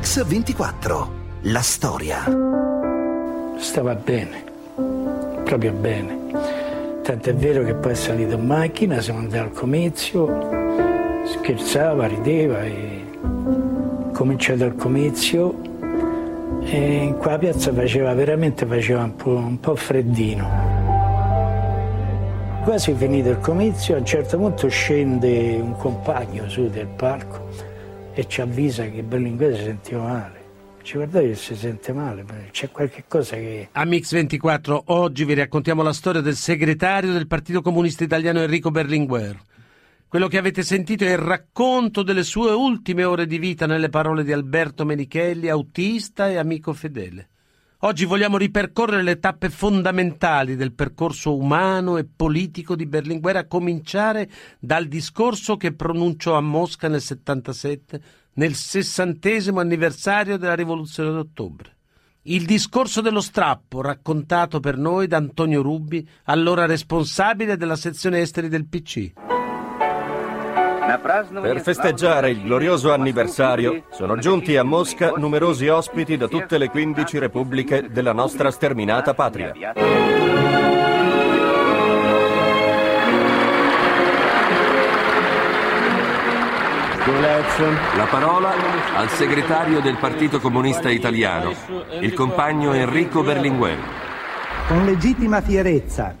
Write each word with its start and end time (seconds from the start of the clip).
Mix24. 0.00 1.08
La 1.42 1.60
storia. 1.60 2.24
Stava 3.58 3.94
bene, 3.94 4.44
proprio 5.44 5.72
bene. 5.72 6.18
Tanto 7.02 7.28
è 7.28 7.34
vero 7.34 7.62
che 7.64 7.74
poi 7.74 7.92
è 7.92 7.94
salito 7.94 8.34
in 8.34 8.46
macchina, 8.46 9.00
siamo 9.02 9.18
andati 9.18 9.38
al 9.38 9.52
comizio, 9.52 10.48
scherzava, 11.26 12.06
rideva 12.06 12.62
e 12.62 13.04
cominciato 14.12 14.64
il 14.64 14.74
comizio 14.74 15.60
e 16.62 17.04
in 17.04 17.16
quella 17.18 17.38
piazza 17.38 17.70
faceva 17.72 18.14
veramente 18.14 18.64
faceva 18.64 19.02
un 19.02 19.16
po', 19.16 19.36
un 19.36 19.60
po' 19.60 19.76
freddino. 19.76 20.48
Quasi 22.64 22.94
finito 22.94 23.28
il 23.28 23.38
comizio, 23.38 23.96
a 23.96 23.98
un 23.98 24.06
certo 24.06 24.38
punto 24.38 24.66
scende 24.68 25.58
un 25.60 25.76
compagno 25.76 26.48
su 26.48 26.68
del 26.68 26.86
palco 26.86 27.69
e 28.14 28.26
ci 28.26 28.40
avvisa 28.40 28.88
che 28.88 29.02
Berlinguer 29.02 29.56
si 29.56 29.62
sentiva 29.62 30.02
male. 30.02 30.38
Ci 30.82 30.96
guardate 30.96 31.28
che 31.28 31.34
si 31.34 31.54
sente 31.54 31.92
male, 31.92 32.24
c'è 32.50 32.70
qualche 32.70 33.04
cosa 33.06 33.36
che... 33.36 33.68
A 33.72 33.84
Mix24 33.84 34.80
oggi 34.86 35.24
vi 35.24 35.34
raccontiamo 35.34 35.82
la 35.82 35.92
storia 35.92 36.20
del 36.20 36.36
segretario 36.36 37.12
del 37.12 37.26
Partito 37.26 37.60
Comunista 37.60 38.02
Italiano 38.02 38.40
Enrico 38.40 38.70
Berlinguer. 38.70 39.38
Quello 40.08 40.26
che 40.26 40.38
avete 40.38 40.62
sentito 40.62 41.04
è 41.04 41.10
il 41.10 41.18
racconto 41.18 42.02
delle 42.02 42.24
sue 42.24 42.50
ultime 42.50 43.04
ore 43.04 43.26
di 43.26 43.38
vita 43.38 43.66
nelle 43.66 43.90
parole 43.90 44.24
di 44.24 44.32
Alberto 44.32 44.84
Menichelli, 44.84 45.48
autista 45.48 46.28
e 46.28 46.36
amico 46.36 46.72
fedele. 46.72 47.29
Oggi 47.82 48.04
vogliamo 48.04 48.36
ripercorrere 48.36 49.02
le 49.02 49.18
tappe 49.20 49.48
fondamentali 49.48 50.54
del 50.54 50.74
percorso 50.74 51.34
umano 51.34 51.96
e 51.96 52.04
politico 52.04 52.76
di 52.76 52.84
Berlinguer, 52.84 53.36
a 53.36 53.46
cominciare 53.46 54.28
dal 54.58 54.84
discorso 54.84 55.56
che 55.56 55.72
pronunciò 55.72 56.36
a 56.36 56.42
Mosca 56.42 56.88
nel 56.88 57.00
77, 57.00 58.02
nel 58.34 58.54
sessantesimo 58.54 59.60
anniversario 59.60 60.36
della 60.36 60.54
Rivoluzione 60.54 61.10
d'ottobre. 61.10 61.76
Il 62.24 62.44
discorso 62.44 63.00
dello 63.00 63.22
strappo, 63.22 63.80
raccontato 63.80 64.60
per 64.60 64.76
noi 64.76 65.06
da 65.06 65.16
Antonio 65.16 65.62
Rubi, 65.62 66.06
allora 66.24 66.66
responsabile 66.66 67.56
della 67.56 67.76
sezione 67.76 68.20
esteri 68.20 68.50
del 68.50 68.66
PC. 68.66 69.29
Per 70.98 71.60
festeggiare 71.60 72.30
il 72.30 72.42
glorioso 72.42 72.92
anniversario 72.92 73.84
sono 73.90 74.16
giunti 74.16 74.56
a 74.56 74.64
Mosca 74.64 75.12
numerosi 75.16 75.68
ospiti 75.68 76.16
da 76.16 76.26
tutte 76.26 76.58
le 76.58 76.68
15 76.68 77.18
repubbliche 77.18 77.88
della 77.90 78.12
nostra 78.12 78.50
sterminata 78.50 79.14
patria. 79.14 79.52
La 87.96 88.06
parola 88.10 88.52
al 88.94 89.08
segretario 89.10 89.80
del 89.80 89.96
Partito 89.96 90.40
Comunista 90.40 90.90
Italiano, 90.90 91.52
il 92.00 92.14
compagno 92.14 92.72
Enrico 92.72 93.22
Berlinguer. 93.22 93.78
Con 94.66 94.84
legittima 94.84 95.40
fierezza, 95.40 96.14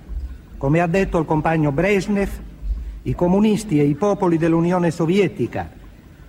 come 0.58 0.80
ha 0.80 0.86
detto 0.86 1.18
il 1.18 1.24
compagno 1.24 1.72
Brezhnev, 1.72 2.28
i 3.02 3.14
comunisti 3.14 3.80
e 3.80 3.84
i 3.84 3.94
popoli 3.94 4.36
dell'Unione 4.36 4.90
Sovietica 4.90 5.68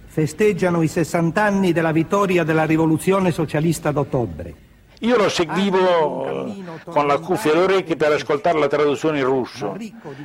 festeggiano 0.05 0.81
i 0.81 0.87
60 0.87 1.41
anni 1.41 1.71
della 1.73 1.91
vittoria 1.91 2.43
della 2.43 2.65
rivoluzione 2.65 3.31
socialista 3.31 3.91
d'ottobre. 3.91 4.53
Io 4.99 5.17
lo 5.17 5.29
seguivo 5.29 6.53
con 6.85 7.07
la 7.07 7.17
cuffia 7.17 7.51
alle 7.51 7.63
orecchie 7.63 7.95
per 7.95 8.11
ascoltare 8.11 8.59
la 8.59 8.67
traduzione 8.67 9.19
in 9.19 9.25
russo. 9.25 9.75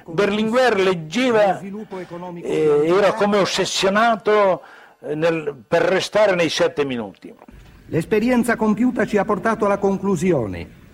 Berlinguer 0.06 0.78
leggeva 0.78 1.61
e 1.61 2.83
era 2.84 3.14
come 3.14 3.39
ossessionato 3.39 4.61
eh, 5.00 5.14
nel, 5.14 5.55
per 5.67 5.83
restare 5.83 6.34
nei 6.34 6.50
sette 6.50 6.84
minuti. 6.84 7.33
L'esperienza 7.86 8.56
compiuta 8.56 9.06
ci 9.06 9.17
ha 9.17 9.24
portato 9.24 9.64
alla 9.64 9.79
conclusione 9.79 10.85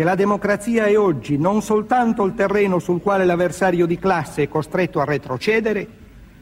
che 0.00 0.06
la 0.06 0.14
democrazia 0.14 0.86
è 0.86 0.98
oggi 0.98 1.36
non 1.36 1.60
soltanto 1.60 2.24
il 2.24 2.32
terreno 2.32 2.78
sul 2.78 3.02
quale 3.02 3.26
l'avversario 3.26 3.84
di 3.84 3.98
classe 3.98 4.44
è 4.44 4.48
costretto 4.48 4.98
a 4.98 5.04
retrocedere, 5.04 5.86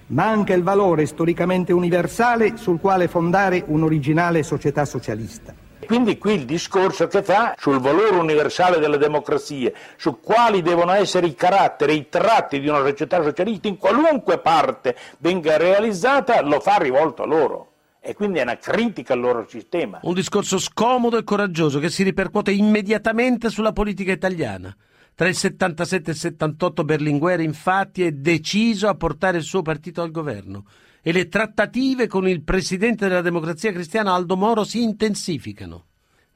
ma 0.06 0.28
anche 0.28 0.52
il 0.52 0.62
valore 0.62 1.06
storicamente 1.06 1.72
universale 1.72 2.56
sul 2.56 2.78
quale 2.78 3.08
fondare 3.08 3.64
un'originale 3.66 4.44
società 4.44 4.84
socialista. 4.84 5.52
Quindi 5.84 6.18
qui 6.18 6.34
il 6.34 6.44
discorso 6.44 7.08
che 7.08 7.24
fa 7.24 7.56
sul 7.58 7.80
valore 7.80 8.14
universale 8.14 8.78
della 8.78 8.96
democrazia, 8.96 9.72
su 9.96 10.20
quali 10.20 10.62
devono 10.62 10.92
essere 10.92 11.26
i 11.26 11.34
caratteri, 11.34 11.96
i 11.96 12.08
tratti 12.08 12.60
di 12.60 12.68
una 12.68 12.84
società 12.84 13.24
socialista 13.24 13.66
in 13.66 13.76
qualunque 13.76 14.38
parte 14.38 14.94
venga 15.18 15.56
realizzata, 15.56 16.42
lo 16.42 16.60
fa 16.60 16.76
rivolto 16.76 17.24
a 17.24 17.26
loro 17.26 17.72
e 18.00 18.14
quindi 18.14 18.38
è 18.38 18.42
una 18.42 18.56
critica 18.56 19.12
al 19.12 19.20
loro 19.20 19.46
sistema. 19.48 20.00
Un 20.02 20.14
discorso 20.14 20.58
scomodo 20.58 21.18
e 21.18 21.24
coraggioso 21.24 21.78
che 21.78 21.90
si 21.90 22.02
ripercuote 22.02 22.52
immediatamente 22.52 23.50
sulla 23.50 23.72
politica 23.72 24.12
italiana. 24.12 24.74
Tra 25.14 25.26
il 25.26 25.34
77 25.34 26.10
e 26.10 26.12
il 26.12 26.18
78 26.18 26.84
Berlinguer 26.84 27.40
infatti 27.40 28.04
è 28.04 28.12
deciso 28.12 28.88
a 28.88 28.94
portare 28.94 29.38
il 29.38 29.42
suo 29.42 29.62
partito 29.62 30.00
al 30.00 30.12
governo 30.12 30.64
e 31.02 31.12
le 31.12 31.28
trattative 31.28 32.06
con 32.06 32.28
il 32.28 32.42
presidente 32.42 33.08
della 33.08 33.20
democrazia 33.20 33.72
cristiana 33.72 34.12
Aldo 34.12 34.36
Moro 34.36 34.62
si 34.62 34.82
intensificano. 34.82 35.86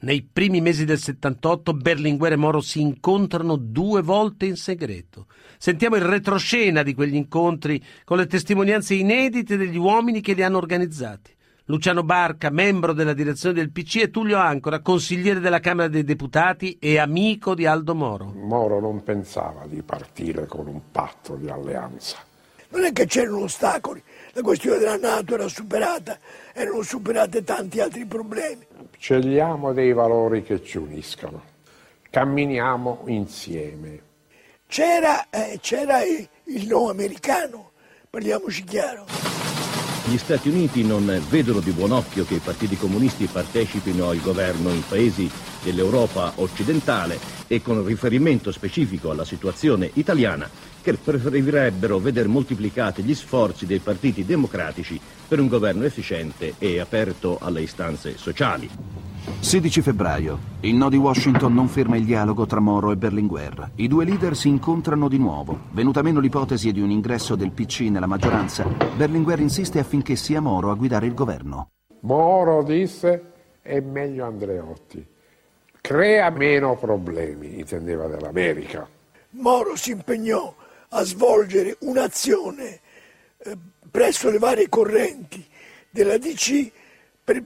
Nei 0.00 0.28
primi 0.30 0.60
mesi 0.60 0.84
del 0.84 0.98
78 0.98 1.74
Berlinguer 1.74 2.32
e 2.32 2.36
Moro 2.36 2.60
si 2.60 2.80
incontrano 2.80 3.54
due 3.54 4.02
volte 4.02 4.46
in 4.46 4.56
segreto. 4.56 5.26
Sentiamo 5.58 5.94
il 5.94 6.02
retroscena 6.02 6.82
di 6.82 6.92
quegli 6.92 7.14
incontri 7.14 7.80
con 8.02 8.16
le 8.16 8.26
testimonianze 8.26 8.94
inedite 8.94 9.56
degli 9.56 9.76
uomini 9.76 10.20
che 10.20 10.32
li 10.32 10.42
hanno 10.42 10.56
organizzati. 10.56 11.32
Luciano 11.66 12.02
Barca, 12.02 12.50
membro 12.50 12.92
della 12.92 13.12
direzione 13.12 13.54
del 13.54 13.70
PC, 13.70 13.96
e 13.96 14.10
Tullio 14.10 14.38
Ancora, 14.38 14.80
consigliere 14.80 15.38
della 15.38 15.60
Camera 15.60 15.86
dei 15.86 16.02
Deputati 16.02 16.76
e 16.80 16.98
amico 16.98 17.54
di 17.54 17.66
Aldo 17.66 17.94
Moro. 17.94 18.32
Moro 18.34 18.80
non 18.80 19.04
pensava 19.04 19.66
di 19.66 19.80
partire 19.82 20.46
con 20.46 20.66
un 20.66 20.80
patto 20.90 21.36
di 21.36 21.48
alleanza. 21.48 22.16
Non 22.70 22.84
è 22.84 22.92
che 22.92 23.06
c'erano 23.06 23.42
ostacoli, 23.42 24.02
la 24.32 24.42
questione 24.42 24.78
della 24.78 24.96
Nato 24.96 25.34
era 25.34 25.46
superata, 25.46 26.18
erano 26.52 26.82
superati 26.82 27.44
tanti 27.44 27.78
altri 27.78 28.06
problemi. 28.06 28.66
Scegliamo 28.98 29.72
dei 29.72 29.92
valori 29.92 30.42
che 30.42 30.64
ci 30.64 30.78
uniscono, 30.78 31.42
camminiamo 32.10 33.04
insieme. 33.06 34.00
C'era, 34.66 35.28
eh, 35.30 35.58
c'era 35.60 36.02
il, 36.02 36.26
il 36.44 36.66
no 36.66 36.88
americano, 36.88 37.70
parliamoci 38.10 38.64
chiaro. 38.64 39.61
Gli 40.04 40.18
Stati 40.18 40.48
Uniti 40.48 40.82
non 40.82 41.22
vedono 41.28 41.60
di 41.60 41.70
buon 41.70 41.92
occhio 41.92 42.24
che 42.24 42.34
i 42.34 42.40
partiti 42.40 42.76
comunisti 42.76 43.28
partecipino 43.28 44.08
al 44.08 44.20
governo 44.20 44.70
in 44.70 44.82
paesi 44.88 45.30
dell'Europa 45.62 46.32
occidentale 46.36 47.20
e 47.46 47.62
con 47.62 47.84
riferimento 47.84 48.50
specifico 48.50 49.12
alla 49.12 49.24
situazione 49.24 49.91
italiana 49.94 50.50
che 50.82 50.94
preferirebbero 50.94 52.00
vedere 52.00 52.26
moltiplicati 52.26 53.02
gli 53.02 53.14
sforzi 53.14 53.64
dei 53.64 53.78
partiti 53.78 54.24
democratici 54.24 54.98
per 55.28 55.38
un 55.38 55.46
governo 55.46 55.84
efficiente 55.84 56.54
e 56.58 56.80
aperto 56.80 57.38
alle 57.41 57.62
istanze 57.62 58.16
sociali. 58.18 59.01
16 59.41 59.83
febbraio. 59.83 60.38
Il 60.60 60.75
no 60.75 60.88
di 60.88 60.97
Washington 60.97 61.55
non 61.55 61.69
ferma 61.69 61.97
il 61.97 62.05
dialogo 62.05 62.47
tra 62.47 62.60
Moro 62.60 62.91
e 62.91 62.97
Berlinguer. 62.97 63.72
I 63.77 63.88
due 63.88 64.05
leader 64.05 64.37
si 64.37 64.49
incontrano 64.49 65.09
di 65.09 65.19
nuovo. 65.19 65.60
Venuta 65.71 66.03
meno 66.03 66.21
l'ipotesi 66.21 66.72
di 66.72 66.81
un 66.81 66.91
ingresso 66.91 67.37
del 67.37 67.53
PC 67.53 67.83
nella 67.83 68.06
maggioranza, 68.06 68.65
Berlinguer 68.65 69.41
insiste 69.41 69.78
affinché 69.78 70.16
sia 70.16 70.41
Moro 70.41 70.71
a 70.71 70.75
guidare 70.75 71.06
il 71.06 71.15
governo. 71.15 71.71
Moro 72.00 72.62
disse 72.62 73.33
è 73.62 73.78
meglio 73.81 74.27
Andreotti. 74.27 75.06
Crea 75.81 76.31
meno 76.31 76.77
problemi, 76.77 77.59
intendeva 77.59 78.06
dell'America. 78.06 78.89
Moro 79.31 79.77
si 79.77 79.93
impegnò 79.93 80.54
a 80.89 81.03
svolgere 81.04 81.77
un'azione 81.81 82.80
eh, 83.39 83.57
presso 83.91 84.30
le 84.30 84.39
varie 84.39 84.68
correnti 84.68 85.45
della 85.91 86.18
DC 86.18 86.71
per 87.25 87.42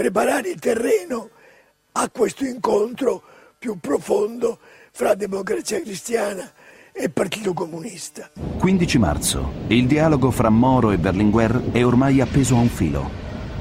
preparare 0.00 0.48
il 0.48 0.58
terreno 0.58 1.28
a 1.92 2.08
questo 2.08 2.46
incontro 2.46 3.22
più 3.58 3.78
profondo 3.78 4.58
fra 4.92 5.12
democrazia 5.12 5.78
cristiana 5.82 6.50
e 6.90 7.10
Partito 7.10 7.52
Comunista. 7.52 8.30
15 8.58 8.98
marzo. 8.98 9.52
Il 9.66 9.86
dialogo 9.86 10.30
fra 10.30 10.48
Moro 10.48 10.90
e 10.90 10.96
Berlinguer 10.96 11.72
è 11.72 11.84
ormai 11.84 12.22
appeso 12.22 12.56
a 12.56 12.60
un 12.60 12.70
filo. 12.70 13.10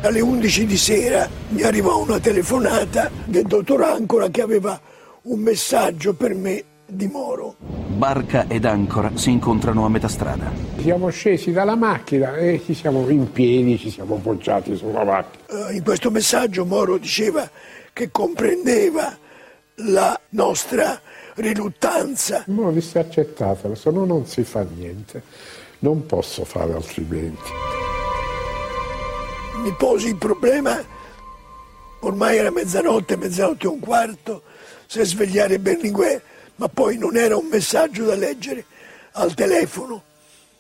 Alle 0.02 0.22
11 0.22 0.66
di 0.66 0.78
sera 0.78 1.30
mi 1.50 1.62
arrivò 1.64 2.02
una 2.02 2.22
telefonata 2.22 3.12
del 3.26 3.44
dottor 3.44 3.84
Ancora 3.84 4.30
che 4.30 4.42
aveva 4.42 4.80
un 5.24 5.40
messaggio 5.42 6.14
per 6.14 6.34
me 6.36 6.64
di 6.90 7.08
Moro. 7.08 7.56
Barca 7.60 8.46
ed 8.48 8.66
Ancora 8.66 9.12
si 9.16 9.30
incontrano 9.32 9.86
a 9.86 9.90
metà 9.90 10.08
strada. 10.08 10.52
Siamo 10.80 11.10
scesi 11.10 11.52
dalla 11.52 11.76
macchina 11.76 12.36
e 12.38 12.62
ci 12.64 12.74
siamo 12.74 13.08
in 13.10 13.32
piedi, 13.32 13.78
ci 13.78 13.90
siamo 13.90 14.16
poggiati 14.16 14.76
sulla 14.76 15.04
macchina. 15.04 15.68
Uh, 15.68 15.74
in 15.74 15.84
questo 15.84 16.10
messaggio 16.12 16.66
Moro 16.66 16.98
diceva 16.98 17.50
che 17.94 18.10
comprendeva 18.12 19.18
la 19.76 20.20
nostra 20.30 21.00
riluttanza. 21.36 22.44
Moro 22.48 22.72
disse 22.72 23.00
accettatela, 23.00 23.76
se 23.76 23.92
no 23.92 24.06
non 24.06 24.26
si 24.26 24.44
fa 24.44 24.66
niente. 24.76 25.24
Non 25.80 26.06
posso 26.06 26.44
fare 26.44 26.74
altrimenti. 26.74 27.52
mi 29.64 29.74
posi 29.74 30.08
il 30.08 30.16
problema, 30.16 30.82
ormai 32.02 32.38
era 32.38 32.52
mezzanotte, 32.52 33.18
mezzanotte 33.18 33.66
e 33.66 33.70
un 33.70 33.80
quarto, 33.80 34.44
se 34.86 35.06
svegliare 35.06 35.60
Berlinguer, 35.60 36.22
ma 36.60 36.68
poi 36.68 36.98
non 36.98 37.16
era 37.16 37.38
un 37.38 37.48
messaggio 37.48 38.04
da 38.04 38.16
leggere 38.16 38.66
al 39.14 39.34
telefono. 39.34 40.04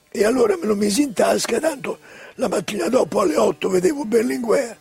E 0.09 0.23
allora 0.23 0.57
me 0.57 0.65
lo 0.65 0.75
misi 0.75 1.03
in 1.03 1.13
tasca, 1.13 1.59
tanto 1.59 1.99
la 2.35 2.47
mattina 2.47 2.87
dopo 2.87 3.19
alle 3.19 3.35
8 3.35 3.69
vedevo 3.69 4.05
Berlinguer 4.05 4.77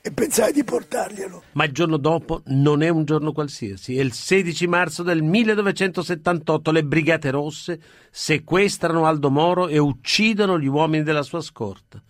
e 0.00 0.10
pensai 0.10 0.52
di 0.52 0.64
portarglielo. 0.64 1.44
Ma 1.52 1.64
il 1.64 1.72
giorno 1.72 1.96
dopo 1.96 2.42
non 2.46 2.82
è 2.82 2.88
un 2.88 3.04
giorno 3.04 3.32
qualsiasi. 3.32 3.96
È 3.96 4.02
il 4.02 4.12
16 4.12 4.66
marzo 4.66 5.02
del 5.04 5.22
1978 5.22 6.72
le 6.72 6.84
Brigate 6.84 7.30
Rosse 7.30 7.80
sequestrano 8.10 9.06
Aldo 9.06 9.30
Moro 9.30 9.68
e 9.68 9.78
uccidono 9.78 10.58
gli 10.58 10.66
uomini 10.66 11.04
della 11.04 11.22
sua 11.22 11.40
scorta. 11.40 12.02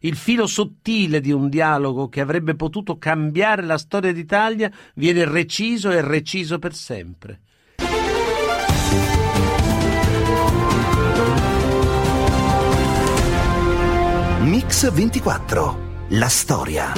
Il 0.00 0.16
filo 0.16 0.46
sottile 0.46 1.20
di 1.20 1.32
un 1.32 1.50
dialogo 1.50 2.08
che 2.08 2.22
avrebbe 2.22 2.56
potuto 2.56 2.96
cambiare 2.96 3.62
la 3.62 3.76
storia 3.76 4.12
d'Italia 4.12 4.72
viene 4.94 5.26
reciso 5.26 5.90
e 5.90 6.00
reciso 6.00 6.58
per 6.58 6.74
sempre. 6.74 7.40
Mix 14.70 14.88
24. 14.88 16.06
La 16.10 16.28
storia. 16.28 16.92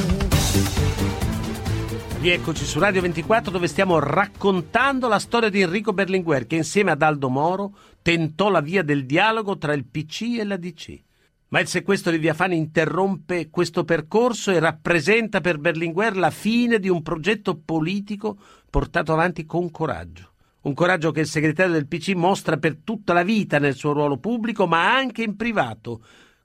Rieccoci 2.20 2.66
su 2.66 2.78
Radio 2.78 3.00
24 3.00 3.50
dove 3.50 3.66
stiamo 3.66 3.98
raccontando 3.98 5.08
la 5.08 5.18
storia 5.18 5.48
di 5.48 5.62
Enrico 5.62 5.94
Berlinguer 5.94 6.46
che 6.46 6.56
insieme 6.56 6.90
ad 6.90 7.00
Aldo 7.00 7.30
Moro 7.30 7.74
tentò 8.02 8.50
la 8.50 8.60
via 8.60 8.82
del 8.82 9.06
dialogo 9.06 9.56
tra 9.56 9.72
il 9.72 9.86
PC 9.86 10.36
e 10.38 10.44
la 10.44 10.58
DC. 10.58 11.00
Ma 11.48 11.60
il 11.60 11.66
sequestro 11.66 12.10
di 12.10 12.18
Via 12.18 12.34
Fani 12.34 12.58
interrompe 12.58 13.48
questo 13.48 13.84
percorso 13.84 14.50
e 14.50 14.58
rappresenta 14.58 15.40
per 15.40 15.56
Berlinguer 15.56 16.14
la 16.18 16.30
fine 16.30 16.78
di 16.78 16.90
un 16.90 17.00
progetto 17.00 17.56
politico 17.56 18.36
portato 18.68 19.14
avanti 19.14 19.46
con 19.46 19.70
coraggio. 19.70 20.32
Un 20.64 20.74
coraggio 20.74 21.10
che 21.10 21.20
il 21.20 21.26
segretario 21.26 21.72
del 21.72 21.88
PC 21.88 22.10
mostra 22.10 22.58
per 22.58 22.76
tutta 22.84 23.14
la 23.14 23.22
vita 23.22 23.58
nel 23.58 23.74
suo 23.74 23.92
ruolo 23.92 24.18
pubblico, 24.18 24.66
ma 24.66 24.94
anche 24.94 25.22
in 25.22 25.36
privato, 25.36 26.02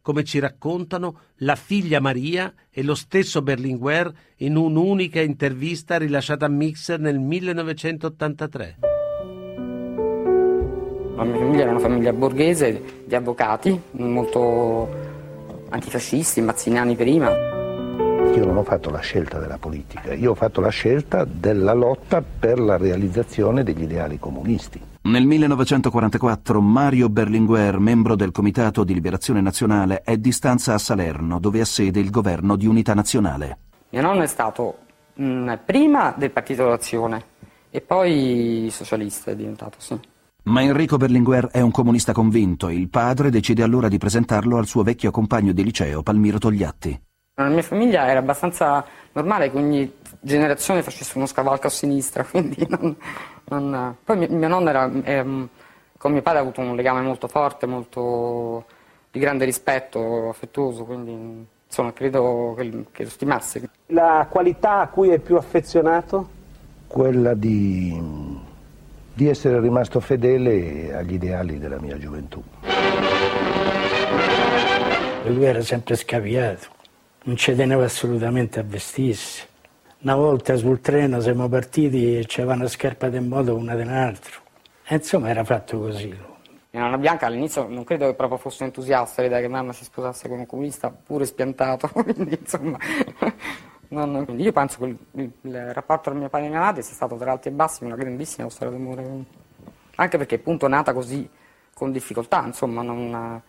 come 0.08 0.24
ci 0.24 0.40
raccontano 0.40 1.20
la 1.40 1.58
figlia 1.58 2.00
Maria 2.00 2.54
e 2.72 2.82
lo 2.82 2.96
stesso 2.96 3.42
Berlinguer 3.42 4.10
in 4.38 4.56
un'unica 4.56 5.20
intervista 5.20 5.98
rilasciata 5.98 6.46
a 6.46 6.48
Mixer 6.48 6.98
nel 6.98 7.20
1983. 7.20 8.78
La 11.14 11.24
mia 11.26 11.38
famiglia 11.38 11.62
era 11.64 11.72
una 11.72 11.80
famiglia 11.80 12.14
borghese 12.14 13.04
di 13.06 13.16
avvocati, 13.16 13.78
molto 13.92 14.88
antifascisti, 15.68 16.40
mazziniani 16.40 16.96
prima. 16.96 17.30
Io 17.30 18.46
non 18.46 18.56
ho 18.56 18.64
fatto 18.64 18.90
la 18.90 19.00
scelta 19.00 19.40
della 19.40 19.58
politica, 19.58 20.14
io 20.14 20.32
ho 20.32 20.36
fatto 20.36 20.62
la 20.62 20.70
scelta 20.70 21.26
della 21.26 21.74
lotta 21.74 22.22
per 22.22 22.60
la 22.60 22.78
realizzazione 22.78 23.62
degli 23.62 23.82
ideali 23.82 24.18
comunisti. 24.20 24.82
Nel 25.08 25.26
1944 25.26 26.60
Mario 26.60 27.08
Berlinguer, 27.08 27.80
membro 27.80 28.18
del 28.18 28.32
Comitato 28.32 28.84
di 28.84 28.94
Liberazione 28.94 29.40
Nazionale, 29.40 30.02
è 30.02 30.18
di 30.18 30.34
stanza 30.34 30.74
a 30.74 30.78
Salerno, 30.78 31.40
dove 31.40 31.62
ha 31.62 31.66
sede 31.66 32.02
il 32.02 32.10
governo 32.10 32.58
di 32.58 32.68
unità 32.68 32.94
nazionale. 32.94 33.58
Mio 33.92 34.02
nonno 34.02 34.24
è 34.24 34.28
stato 34.28 34.80
mh, 35.14 35.60
prima 35.64 36.14
del 36.18 36.32
Partito 36.32 36.66
d'Azione 36.66 37.24
e 37.70 37.80
poi 37.80 38.68
socialista 38.70 39.32
è 39.32 39.36
diventato, 39.38 39.78
sì. 39.80 39.98
Ma 40.44 40.62
Enrico 40.62 40.98
Berlinguer 40.98 41.48
è 41.54 41.62
un 41.62 41.72
comunista 41.72 42.12
convinto 42.12 42.68
e 42.68 42.76
il 42.76 42.90
padre 42.90 43.30
decide 43.30 43.64
allora 43.64 43.88
di 43.88 43.98
presentarlo 43.98 44.58
al 44.58 44.68
suo 44.68 44.84
vecchio 44.84 45.10
compagno 45.10 45.54
di 45.54 45.64
liceo, 45.64 46.04
Palmiro 46.04 46.38
Togliatti. 46.38 47.02
Nella 47.36 47.50
mia 47.50 47.64
famiglia 47.64 48.10
era 48.10 48.20
abbastanza 48.20 48.84
normale 49.14 49.52
che 49.52 49.58
ogni 49.58 49.94
generazione 50.20 50.84
facesse 50.84 51.18
uno 51.18 51.28
scavalco 51.28 51.68
a 51.68 51.70
sinistra, 51.70 52.26
quindi 52.30 52.66
non, 52.68 52.94
non... 53.50 53.96
Poi 54.04 54.18
mio, 54.18 54.28
mio 54.30 54.48
nonno 54.48 54.70
era, 54.70 54.90
era, 55.04 55.24
con 55.24 56.12
mio 56.12 56.22
padre 56.22 56.40
ha 56.40 56.42
avuto 56.42 56.62
un 56.62 56.76
legame 56.76 57.02
molto 57.02 57.28
forte, 57.28 57.66
molto 57.66 58.66
di 59.12 59.20
grande 59.20 59.46
rispetto, 59.46 60.30
affettuoso, 60.30 60.84
quindi 60.84 61.46
insomma 61.66 61.94
credo 61.94 62.54
che, 62.58 62.86
che 62.92 63.04
lo 63.04 63.10
stimasse. 63.10 63.70
La 63.88 64.28
qualità 64.30 64.80
a 64.80 64.88
cui 64.88 65.10
è 65.10 65.20
più 65.20 65.36
affezionato? 65.36 66.30
Quella 66.88 67.34
di, 67.34 68.00
di 69.14 69.28
essere 69.28 69.60
rimasto 69.60 70.00
fedele 70.00 70.96
agli 70.96 71.14
ideali 71.14 71.60
della 71.60 71.80
mia 71.80 71.98
gioventù. 71.98 72.42
Lui 75.26 75.44
era 75.44 75.62
sempre 75.62 75.96
scaviato 75.96 76.76
non 77.28 77.36
ci 77.36 77.54
teneva 77.56 77.84
assolutamente 77.84 78.60
a 78.60 78.64
vestirsi. 78.64 79.44
Una 80.00 80.14
volta 80.14 80.56
sul 80.58 80.80
treno 80.80 81.20
siamo 81.20 81.50
partiti 81.50 82.20
e 82.20 82.26
c'era 82.28 82.54
una 82.54 82.68
scarpa 82.68 83.10
del 83.10 83.24
modo 83.24 83.56
una 83.56 83.74
dell'altro. 83.74 84.42
E 84.86 84.96
insomma 84.96 85.30
era 85.30 85.44
fatto 85.44 85.80
così. 85.80 86.16
Mia 86.70 86.82
nonna 86.84 87.00
Bianca 87.00 87.26
all'inizio 87.26 87.68
non 87.68 87.84
credo 87.84 88.06
che 88.06 88.14
proprio 88.14 88.38
fosse 88.38 88.64
entusiasta 88.64 89.24
l'idea 89.24 89.40
che 89.40 89.48
mamma 89.48 89.74
si 89.74 89.84
sposasse 89.84 90.28
con 90.30 90.38
un 90.38 90.46
comunista 90.46 90.92
pure 90.92 91.26
spiantato, 91.26 91.88
quindi 92.04 92.38
insomma... 92.40 92.78
Non, 93.90 94.26
quindi 94.26 94.44
io 94.44 94.52
penso 94.52 94.80
che 94.80 94.96
il, 95.14 95.32
il, 95.42 95.74
rapporto 95.74 96.10
tra 96.10 96.20
mio 96.20 96.30
padre 96.30 96.48
e 96.48 96.50
mia 96.50 96.60
madre 96.60 96.82
sia 96.84 96.94
stato 96.94 97.16
tra 97.16 97.32
alti 97.32 97.48
e 97.48 97.52
bassi 97.52 97.84
una 97.84 97.96
grandissima 97.96 98.50
storia 98.50 98.78
d'amore. 98.78 99.24
Anche 99.96 100.18
perché 100.18 100.36
appunto 100.36 100.68
nata 100.68 100.94
così 100.94 101.28
con 101.74 101.92
difficoltà, 101.92 102.44
insomma, 102.46 102.82
non, 102.82 102.98
una, 102.98 103.42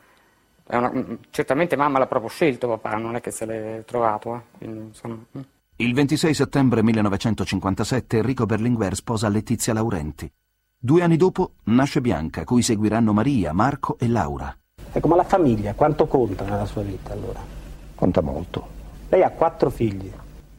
certamente 1.31 1.77
mamma 1.77 1.99
l'ha 1.99 2.07
proprio 2.07 2.31
scelto 2.31 2.69
papà, 2.69 2.97
non 2.97 3.17
è 3.17 3.21
che 3.21 3.33
se 3.33 3.45
l'è 3.45 3.83
trovato. 3.85 4.35
Eh. 4.37 4.41
Quindi, 4.59 4.99
mm. 5.07 5.41
Il 5.81 5.95
26 5.95 6.35
settembre 6.35 6.83
1957 6.83 8.17
Enrico 8.17 8.47
Berlinguer 8.47 8.97
sposa 8.97 9.29
Letizia 9.29 9.73
Laurenti. 9.73 10.29
Due 10.77 11.03
anni 11.05 11.17
dopo 11.17 11.53
nasce 11.67 12.01
Bianca, 12.01 12.43
cui 12.43 12.63
seguiranno 12.63 13.13
Maria, 13.13 13.53
Marco 13.53 13.97
e 13.97 14.09
Laura. 14.09 14.53
Ecco, 14.91 15.07
ma 15.07 15.15
la 15.15 15.23
famiglia 15.23 15.75
quanto 15.75 16.09
conta 16.09 16.43
nella 16.43 16.65
sua 16.65 16.83
vita 16.83 17.13
allora? 17.13 17.39
Conta 17.95 18.21
molto. 18.23 18.67
Lei 19.09 19.23
ha 19.23 19.31
quattro 19.31 19.71
figli. 19.71 20.11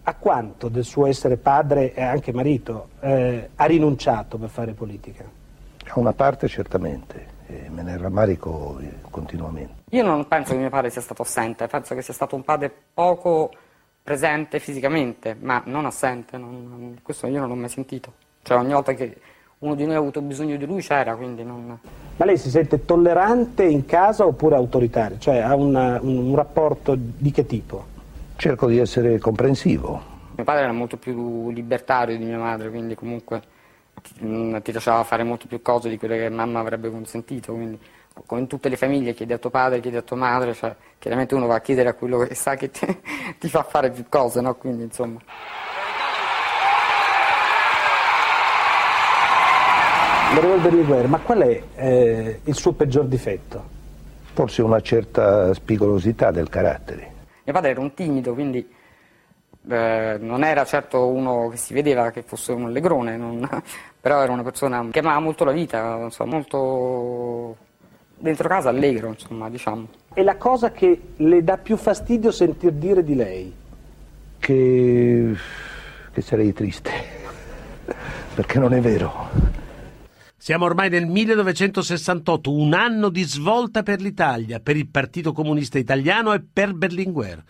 A 0.03 0.15
quanto 0.15 0.69
del 0.69 0.85
suo 0.85 1.05
essere 1.05 1.35
padre 1.35 1.93
e 1.93 2.01
anche 2.01 2.31
marito 2.31 2.91
eh, 3.01 3.49
ha 3.53 3.65
rinunciato 3.65 4.37
per 4.37 4.47
fare 4.47 4.71
politica? 4.71 5.25
A 5.85 5.99
una 5.99 6.13
parte 6.13 6.47
certamente, 6.47 7.27
e 7.45 7.67
me 7.69 7.83
ne 7.83 7.97
rammarico 7.97 8.79
continuamente. 9.09 9.83
Io 9.89 10.05
non 10.05 10.25
penso 10.29 10.53
che 10.53 10.59
mio 10.59 10.69
padre 10.69 10.89
sia 10.89 11.01
stato 11.01 11.23
assente, 11.23 11.67
penso 11.67 11.93
che 11.93 12.01
sia 12.01 12.13
stato 12.13 12.37
un 12.37 12.43
padre 12.43 12.73
poco 12.93 13.51
presente 14.01 14.59
fisicamente, 14.59 15.35
ma 15.39 15.61
non 15.65 15.85
assente, 15.85 16.37
non, 16.37 16.97
questo 17.01 17.27
io 17.27 17.39
non 17.39 17.49
l'ho 17.49 17.55
mai 17.55 17.69
sentito. 17.69 18.13
Cioè 18.41 18.57
ogni 18.57 18.73
volta 18.73 18.93
che 18.93 19.17
uno 19.59 19.75
di 19.75 19.85
noi 19.85 19.95
ha 19.95 19.97
avuto 19.97 20.21
bisogno 20.21 20.55
di 20.55 20.65
lui 20.65 20.81
c'era, 20.81 21.15
quindi 21.15 21.43
non... 21.43 21.77
Ma 22.15 22.25
lei 22.25 22.37
si 22.37 22.49
sente 22.49 22.85
tollerante 22.85 23.63
in 23.63 23.85
casa 23.85 24.25
oppure 24.25 24.55
autoritario? 24.55 25.17
Cioè 25.17 25.37
ha 25.37 25.55
una, 25.55 25.99
un, 26.01 26.17
un 26.17 26.35
rapporto 26.35 26.95
di 26.97 27.31
che 27.31 27.45
tipo? 27.45 27.85
Cerco 28.35 28.67
di 28.67 28.77
essere 28.77 29.19
comprensivo. 29.19 30.01
Mio 30.35 30.43
padre 30.45 30.63
era 30.63 30.71
molto 30.71 30.97
più 30.97 31.49
libertario 31.51 32.17
di 32.17 32.23
mia 32.23 32.37
madre, 32.37 32.69
quindi 32.69 32.95
comunque 32.95 33.41
ti, 34.01 34.61
ti 34.61 34.71
lasciava 34.71 35.03
fare 35.03 35.23
molto 35.23 35.47
più 35.47 35.61
cose 35.61 35.89
di 35.89 35.97
quelle 35.97 36.17
che 36.17 36.29
mamma 36.29 36.59
avrebbe 36.59 36.89
consentito, 36.89 37.53
quindi 37.53 37.79
come 38.25 38.41
in 38.41 38.47
tutte 38.47 38.69
le 38.69 38.75
famiglie 38.77 39.13
chiedi 39.13 39.33
a 39.33 39.37
tuo 39.37 39.49
padre, 39.49 39.79
chiedi 39.79 39.97
a 39.97 40.01
tua 40.01 40.17
madre, 40.17 40.53
cioè, 40.53 40.75
chiaramente 40.97 41.35
uno 41.35 41.47
va 41.47 41.55
a 41.55 41.61
chiedere 41.61 41.89
a 41.89 41.93
quello 41.93 42.19
che 42.19 42.35
sa 42.35 42.55
che 42.55 42.69
ti, 42.69 42.85
ti 43.39 43.49
fa 43.49 43.63
fare 43.63 43.91
più 43.91 44.05
cose, 44.09 44.41
no? 44.41 44.55
Quindi 44.55 44.83
insomma. 44.83 45.19
Berlinguer, 50.61 51.07
ma 51.07 51.19
qual 51.19 51.39
è 51.39 51.63
eh, 51.75 52.39
il 52.43 52.55
suo 52.55 52.73
peggior 52.73 53.05
difetto? 53.05 53.77
Forse 54.33 54.61
una 54.61 54.79
certa 54.79 55.53
spigolosità 55.53 56.31
del 56.31 56.49
carattere. 56.49 57.13
Mio 57.43 57.53
padre 57.53 57.71
era 57.71 57.79
un 57.81 57.93
timido, 57.93 58.33
quindi 58.33 58.77
eh, 59.67 60.17
non 60.19 60.43
era 60.43 60.63
certo 60.65 61.07
uno 61.07 61.49
che 61.49 61.57
si 61.57 61.73
vedeva 61.73 62.11
che 62.11 62.21
fosse 62.21 62.51
un 62.51 62.65
allegrone, 62.65 63.17
non, 63.17 63.47
però 64.01 64.21
era 64.23 64.31
una 64.31 64.43
persona 64.43 64.87
che 64.91 64.99
amava 64.99 65.19
molto 65.19 65.43
la 65.43 65.51
vita, 65.51 65.99
insomma, 66.03 66.35
molto 66.35 67.57
dentro 68.17 68.47
casa 68.47 68.69
allegro, 68.69 69.09
insomma, 69.09 69.49
diciamo. 69.49 69.87
E 70.13 70.23
la 70.23 70.37
cosa 70.37 70.71
che 70.71 70.99
le 71.17 71.43
dà 71.43 71.57
più 71.57 71.75
fastidio 71.75 72.31
sentir 72.31 72.71
dire 72.73 73.03
di 73.03 73.15
lei? 73.15 73.53
Che, 74.39 75.35
che 76.11 76.21
sarei 76.21 76.53
triste, 76.53 76.91
perché 78.35 78.59
non 78.59 78.73
è 78.73 78.79
vero. 78.79 79.57
Siamo 80.37 80.65
ormai 80.65 80.89
nel 80.89 81.05
1968, 81.05 82.51
un 82.51 82.73
anno 82.73 83.09
di 83.09 83.23
svolta 83.23 83.83
per 83.83 83.99
l'Italia, 83.99 84.59
per 84.61 84.77
il 84.77 84.87
Partito 84.87 85.33
Comunista 85.33 85.77
Italiano 85.77 86.33
e 86.33 86.41
per 86.41 86.73
Berlinguer 86.73 87.43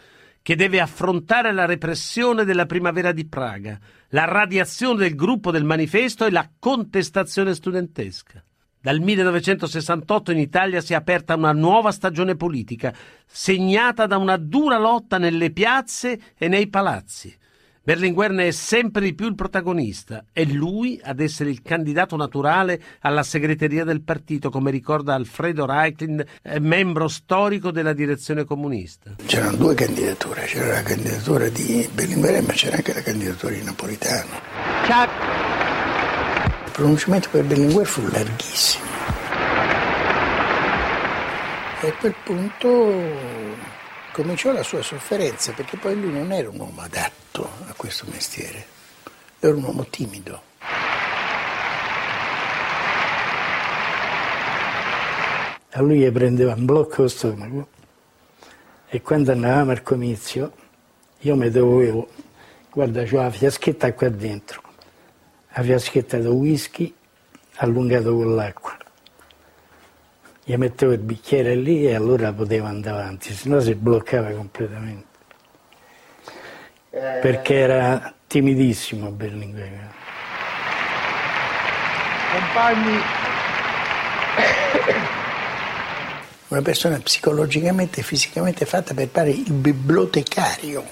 che 0.50 0.56
deve 0.56 0.80
affrontare 0.80 1.54
la 1.54 1.66
repressione 1.66 2.44
della 2.44 2.66
primavera 2.66 3.12
di 3.12 3.28
Praga, 3.28 3.78
la 4.08 4.26
radiazione 4.26 4.98
del 4.98 5.14
gruppo 5.14 5.52
del 5.52 5.64
manifesto 5.64 6.26
e 6.26 6.32
la 6.32 6.50
contestazione 6.58 7.54
studentesca. 7.54 8.44
Dal 8.82 9.00
1968 9.00 10.32
in 10.32 10.40
Italia 10.40 10.82
si 10.82 10.94
è 10.94 10.96
aperta 10.96 11.36
una 11.36 11.52
nuova 11.52 11.92
stagione 11.92 12.36
politica, 12.36 12.92
segnata 13.28 14.08
da 14.08 14.18
una 14.18 14.38
dura 14.38 14.80
lotta 14.80 15.20
nelle 15.20 15.52
piazze 15.52 16.20
e 16.36 16.48
nei 16.48 16.68
palazzi. 16.68 17.32
Berlinguer 17.82 18.32
ne 18.32 18.48
è 18.48 18.52
sempre 18.52 19.02
di 19.02 19.14
più 19.14 19.28
il 19.28 19.36
protagonista, 19.36 20.26
è 20.32 20.44
lui 20.44 21.00
ad 21.04 21.20
essere 21.20 21.50
il 21.50 21.62
candidato 21.62 22.16
naturale 22.16 22.82
alla 23.02 23.24
segreteria 23.24 23.84
del 23.84 24.02
partito, 24.02 24.50
come 24.50 24.72
ricorda 24.72 25.14
Alfredo 25.14 25.66
Reichlind, 25.66 26.26
eh, 26.42 26.60
membro 26.60 27.08
storico 27.08 27.72
della 27.72 27.94
direzione 27.94 28.46
comunista. 28.46 29.16
C'erano 29.26 29.58
due 29.58 29.76
candidature, 29.76 30.46
c'era 30.46 30.74
la 30.74 30.84
candidatura 30.84 31.50
di 31.50 31.90
Berlinguer 31.94 32.44
ma 32.44 32.54
c'era 32.54 32.78
anche 32.78 32.94
la 32.94 33.02
candidatura 33.02 33.54
di 33.54 33.64
Napolitano. 33.64 34.30
Ciao 34.86 35.50
pronunciamento 36.80 37.28
per 37.30 37.44
Berlinguer 37.44 37.86
fu 37.86 38.02
larghissimo. 38.08 38.86
E 41.82 41.88
a 41.88 41.94
quel 42.00 42.16
punto 42.24 42.94
cominciò 44.12 44.52
la 44.52 44.64
sua 44.64 44.82
sofferenza, 44.82 45.52
perché 45.52 45.78
poi 45.78 46.00
lui 46.00 46.12
non 46.12 46.32
era 46.32 46.50
un 46.50 46.60
uomo 46.60 46.82
adatto 46.82 47.50
a 47.68 47.74
questo 47.76 48.06
mestiere, 48.12 48.66
era 49.40 49.54
un 49.56 49.64
uomo 49.64 49.86
timido. 49.86 50.42
A 55.72 55.82
lui 55.82 56.00
gli 56.00 56.12
prendeva 56.12 56.54
un 56.54 56.66
blocco 56.66 57.04
lo 57.04 57.08
stomaco 57.08 57.68
e 58.88 59.02
quando 59.02 59.32
andavamo 59.32 59.72
al 59.72 59.84
comizio 59.84 60.52
io 61.20 61.36
mi 61.36 61.50
dovevo, 61.50 62.10
guarda, 62.72 63.04
c'ho 63.04 63.22
la 63.22 63.30
fiaschetta 63.30 63.94
qua 63.94 64.10
dentro 64.10 64.68
la 65.54 65.64
fiaschetta 65.64 66.20
da 66.20 66.30
whisky 66.30 66.94
allungato 67.56 68.16
con 68.16 68.36
l'acqua. 68.36 68.78
Gli 70.50 70.58
mettevo 70.58 70.94
il 70.94 70.98
bicchiere 70.98 71.54
lì 71.54 71.86
e 71.86 71.94
allora 71.94 72.34
potevo 72.34 72.66
andare 72.66 73.02
avanti, 73.02 73.32
se 73.36 73.48
no 73.50 73.60
si 73.60 73.76
bloccava 73.76 74.32
completamente. 74.32 75.06
Perché 76.90 77.54
era 77.54 78.12
timidissimo 78.26 79.12
Berlinguer. 79.12 79.94
Compagni. 82.32 83.00
Una 86.48 86.62
persona 86.64 86.98
psicologicamente 86.98 88.00
e 88.00 88.04
fisicamente 88.04 88.66
fatta 88.66 88.96
per 88.96 89.08
fare 89.10 89.30
il 89.30 89.54
bibliotecario. 89.54 90.84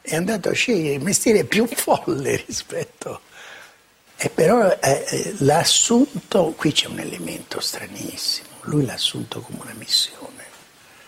È 0.00 0.16
andato 0.16 0.48
a 0.48 0.52
scegliere 0.54 0.96
il 0.96 1.02
mestiere 1.04 1.44
più 1.44 1.68
folle 1.68 2.42
rispetto 2.44 3.20
e 4.22 4.28
però 4.28 4.70
eh, 4.70 4.78
eh, 4.82 5.34
l'ha 5.38 5.60
assunto, 5.60 6.52
qui 6.54 6.72
c'è 6.72 6.88
un 6.88 6.98
elemento 6.98 7.58
stranissimo, 7.58 8.48
lui 8.64 8.84
l'ha 8.84 8.92
assunto 8.92 9.40
come 9.40 9.60
una 9.62 9.72
missione, 9.78 10.44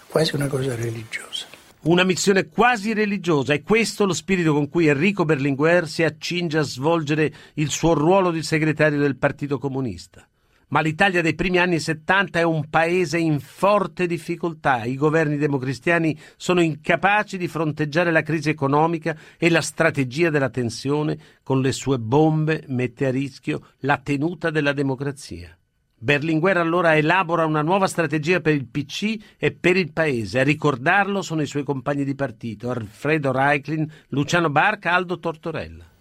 quasi 0.09 0.35
una 0.35 0.47
cosa 0.47 0.75
religiosa. 0.75 1.45
Una 1.83 2.05
missione 2.05 2.49
quasi 2.49 2.95
religiosa, 2.95 3.53
è 3.53 3.63
questo 3.63 4.07
lo 4.07 4.15
spirito 4.15 4.55
con 4.55 4.71
cui 4.71 4.87
Enrico 4.87 5.27
Berlinguer 5.27 5.87
si 5.87 6.03
accinge 6.05 6.57
a 6.57 6.63
svolgere 6.63 7.31
il 7.55 7.69
suo 7.71 7.93
ruolo 7.93 8.31
di 8.31 8.43
segretario 8.43 8.99
del 8.99 9.17
Partito 9.17 9.59
Comunista. 9.59 10.27
Ma 10.73 10.81
l'Italia 10.81 11.21
dei 11.21 11.35
primi 11.35 11.59
anni 11.59 11.79
70 11.79 12.39
è 12.39 12.43
un 12.45 12.71
paese 12.71 13.19
in 13.19 13.41
forte 13.41 14.07
difficoltà. 14.07 14.85
I 14.85 14.97
governi 14.97 15.37
democristiani 15.37 16.19
sono 16.37 16.63
incapaci 16.63 17.37
di 17.37 17.47
fronteggiare 17.47 18.11
la 18.11 18.23
crisi 18.23 18.49
economica 18.49 19.15
e 19.37 19.51
la 19.51 19.61
strategia 19.61 20.31
della 20.31 20.49
tensione 20.49 21.19
con 21.43 21.61
le 21.61 21.73
sue 21.73 21.99
bombe 21.99 22.65
mette 22.69 23.05
a 23.05 23.11
rischio 23.11 23.73
la 23.81 23.99
tenuta 23.99 24.49
della 24.49 24.73
democrazia. 24.73 25.55
Berlinguer 25.95 26.57
allora 26.57 26.97
elabora 26.97 27.45
una 27.45 27.63
nuova 27.63 27.87
strategia 27.87 28.41
per 28.41 28.55
il 28.55 28.67
PC 28.67 29.17
e 29.37 29.53
per 29.53 29.77
il 29.77 29.93
paese. 29.93 30.41
A 30.41 30.43
ricordarlo 30.43 31.21
sono 31.21 31.43
i 31.43 31.47
suoi 31.47 31.65
compagni 31.65 32.03
di 32.03 32.15
partito, 32.15 32.71
Alfredo 32.71 33.31
Reiklin, 33.31 33.87
Luciano 34.09 34.49
Barca, 34.49 34.95
Aldo 34.95 35.19
Tortorella. 35.19 35.92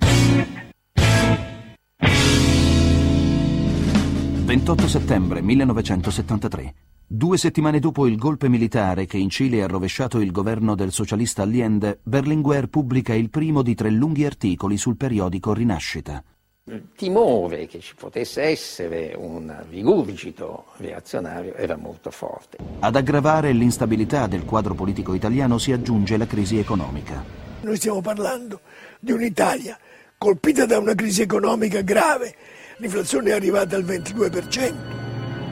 28 4.51 4.87
settembre 4.89 5.41
1973. 5.41 6.73
Due 7.07 7.37
settimane 7.37 7.79
dopo 7.79 8.05
il 8.05 8.17
golpe 8.17 8.49
militare 8.49 9.05
che 9.05 9.15
in 9.15 9.29
Cile 9.29 9.63
ha 9.63 9.65
rovesciato 9.65 10.19
il 10.19 10.31
governo 10.31 10.75
del 10.75 10.91
socialista 10.91 11.43
Allende, 11.43 11.99
Berlinguer 12.03 12.67
pubblica 12.67 13.13
il 13.13 13.29
primo 13.29 13.61
di 13.61 13.75
tre 13.75 13.89
lunghi 13.89 14.25
articoli 14.25 14.75
sul 14.75 14.97
periodico 14.97 15.53
Rinascita. 15.53 16.21
Il 16.65 16.89
timore 16.97 17.65
che 17.65 17.79
ci 17.79 17.95
potesse 17.95 18.41
essere 18.41 19.15
un 19.17 19.55
rigurgito 19.69 20.65
reazionario 20.79 21.53
era 21.53 21.77
molto 21.77 22.11
forte. 22.11 22.57
Ad 22.79 22.97
aggravare 22.97 23.53
l'instabilità 23.53 24.27
del 24.27 24.43
quadro 24.43 24.73
politico 24.73 25.13
italiano 25.13 25.59
si 25.59 25.71
aggiunge 25.71 26.17
la 26.17 26.27
crisi 26.27 26.57
economica. 26.57 27.23
Noi 27.61 27.77
stiamo 27.77 28.01
parlando 28.01 28.59
di 28.99 29.13
un'Italia 29.13 29.79
colpita 30.17 30.65
da 30.65 30.77
una 30.77 30.93
crisi 30.93 31.21
economica 31.21 31.79
grave 31.79 32.35
l'inflazione 32.81 33.29
è 33.29 33.33
arrivata 33.33 33.75
al 33.75 33.83
22%. 33.83 34.73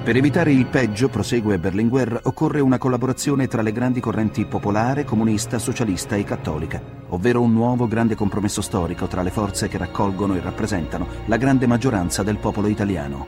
Per 0.04 0.16
evitare 0.16 0.52
il 0.52 0.66
peggio, 0.66 1.10
prosegue 1.10 1.60
Berlinguer, 1.60 2.22
occorre 2.24 2.60
una 2.60 2.80
collaborazione 2.80 3.48
tra 3.48 3.62
le 3.62 3.72
grandi 3.72 4.00
correnti 4.00 4.46
popolare, 4.46 5.04
comunista, 5.04 5.60
socialista 5.60 6.16
e 6.16 6.24
cattolica, 6.24 6.82
ovvero 7.10 7.42
un 7.42 7.54
nuovo 7.54 7.88
grande 7.88 8.16
compromesso 8.16 8.62
storico 8.62 9.06
tra 9.06 9.22
le 9.22 9.30
forze 9.30 9.68
che 9.68 9.78
raccolgono 9.78 10.36
e 10.36 10.40
rappresentano 10.40 11.08
la 11.28 11.38
grande 11.38 11.68
maggioranza 11.68 12.24
del 12.24 12.38
popolo 12.38 12.68
italiano. 12.68 13.28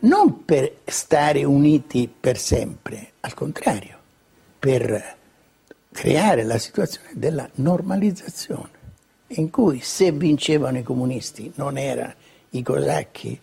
Non 0.00 0.44
per 0.44 0.78
stare 0.84 1.44
uniti 1.44 2.12
per 2.18 2.38
sempre, 2.38 3.12
al 3.20 3.34
contrario, 3.34 3.96
per 4.58 5.16
creare 5.92 6.42
la 6.42 6.58
situazione 6.58 7.10
della 7.12 7.48
normalizzazione, 7.56 8.70
in 9.28 9.50
cui 9.50 9.78
se 9.80 10.10
vincevano 10.10 10.78
i 10.78 10.82
comunisti 10.82 11.52
non 11.54 11.78
era 11.78 12.12
i 12.50 12.62
cosacchi 12.62 13.38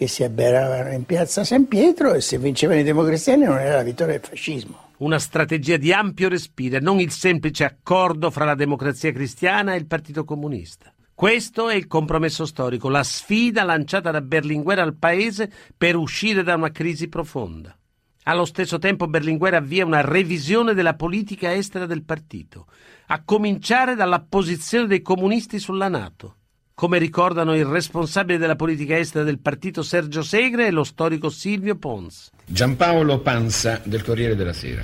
che 0.00 0.06
si 0.06 0.24
abberavano 0.24 0.92
in 0.92 1.04
piazza 1.04 1.44
San 1.44 1.68
Pietro 1.68 2.14
e 2.14 2.22
se 2.22 2.38
vincevano 2.38 2.80
i 2.80 2.84
democristiani 2.84 3.44
non 3.44 3.58
era 3.58 3.76
la 3.76 3.82
vittoria 3.82 4.18
del 4.18 4.26
fascismo. 4.26 4.92
Una 5.00 5.18
strategia 5.18 5.76
di 5.76 5.92
ampio 5.92 6.30
respiro, 6.30 6.78
non 6.80 7.00
il 7.00 7.10
semplice 7.10 7.64
accordo 7.64 8.30
fra 8.30 8.46
la 8.46 8.54
democrazia 8.54 9.12
cristiana 9.12 9.74
e 9.74 9.76
il 9.76 9.86
Partito 9.86 10.24
Comunista. 10.24 10.90
Questo 11.14 11.68
è 11.68 11.74
il 11.74 11.86
compromesso 11.86 12.46
storico, 12.46 12.88
la 12.88 13.02
sfida 13.02 13.62
lanciata 13.62 14.10
da 14.10 14.22
Berlinguer 14.22 14.78
al 14.78 14.96
paese 14.96 15.52
per 15.76 15.96
uscire 15.96 16.42
da 16.42 16.54
una 16.54 16.70
crisi 16.70 17.08
profonda. 17.08 17.76
Allo 18.22 18.46
stesso 18.46 18.78
tempo 18.78 19.06
Berlinguer 19.06 19.52
avvia 19.52 19.84
una 19.84 20.00
revisione 20.00 20.72
della 20.72 20.94
politica 20.94 21.52
estera 21.52 21.84
del 21.84 22.04
partito, 22.04 22.68
a 23.08 23.22
cominciare 23.22 23.94
dalla 23.94 24.24
posizione 24.26 24.86
dei 24.86 25.02
comunisti 25.02 25.58
sulla 25.58 25.88
Nato 25.88 26.36
come 26.80 26.96
ricordano 26.96 27.54
il 27.54 27.66
responsabile 27.66 28.38
della 28.38 28.56
politica 28.56 28.96
estera 28.96 29.22
del 29.22 29.38
partito 29.38 29.82
Sergio 29.82 30.22
Segre 30.22 30.66
e 30.66 30.70
lo 30.70 30.82
storico 30.82 31.28
Silvio 31.28 31.76
Pons. 31.76 32.30
Giampaolo 32.46 33.18
Panza 33.18 33.82
del 33.84 34.02
Corriere 34.02 34.34
della 34.34 34.54
Sera. 34.54 34.82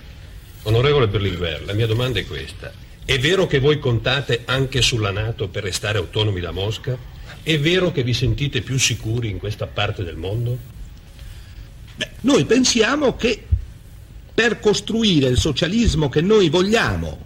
Onorevole 0.65 1.09
Berlinguer, 1.09 1.65
la 1.65 1.73
mia 1.73 1.87
domanda 1.87 2.19
è 2.19 2.27
questa. 2.27 2.71
È 3.03 3.19
vero 3.19 3.47
che 3.47 3.61
voi 3.61 3.79
contate 3.79 4.43
anche 4.45 4.83
sulla 4.83 5.11
Nato 5.11 5.49
per 5.49 5.63
restare 5.63 5.97
autonomi 5.97 6.39
da 6.39 6.51
Mosca? 6.51 6.99
È 7.43 7.59
vero 7.59 7.91
che 7.93 8.03
vi 8.03 8.13
sentite 8.13 8.61
più 8.61 8.79
sicuri 8.79 9.31
in 9.31 9.39
questa 9.39 9.67
parte 9.67 10.05
del 10.05 10.17
mondo? 10.17 10.59
Beh, 11.95 12.11
noi 12.21 12.45
pensiamo 12.45 13.17
che 13.17 13.43
per 14.35 14.61
costruire 14.61 15.29
il 15.29 15.39
socialismo 15.39 16.11
che 16.11 16.21
noi 16.21 16.51
vogliamo, 16.51 17.25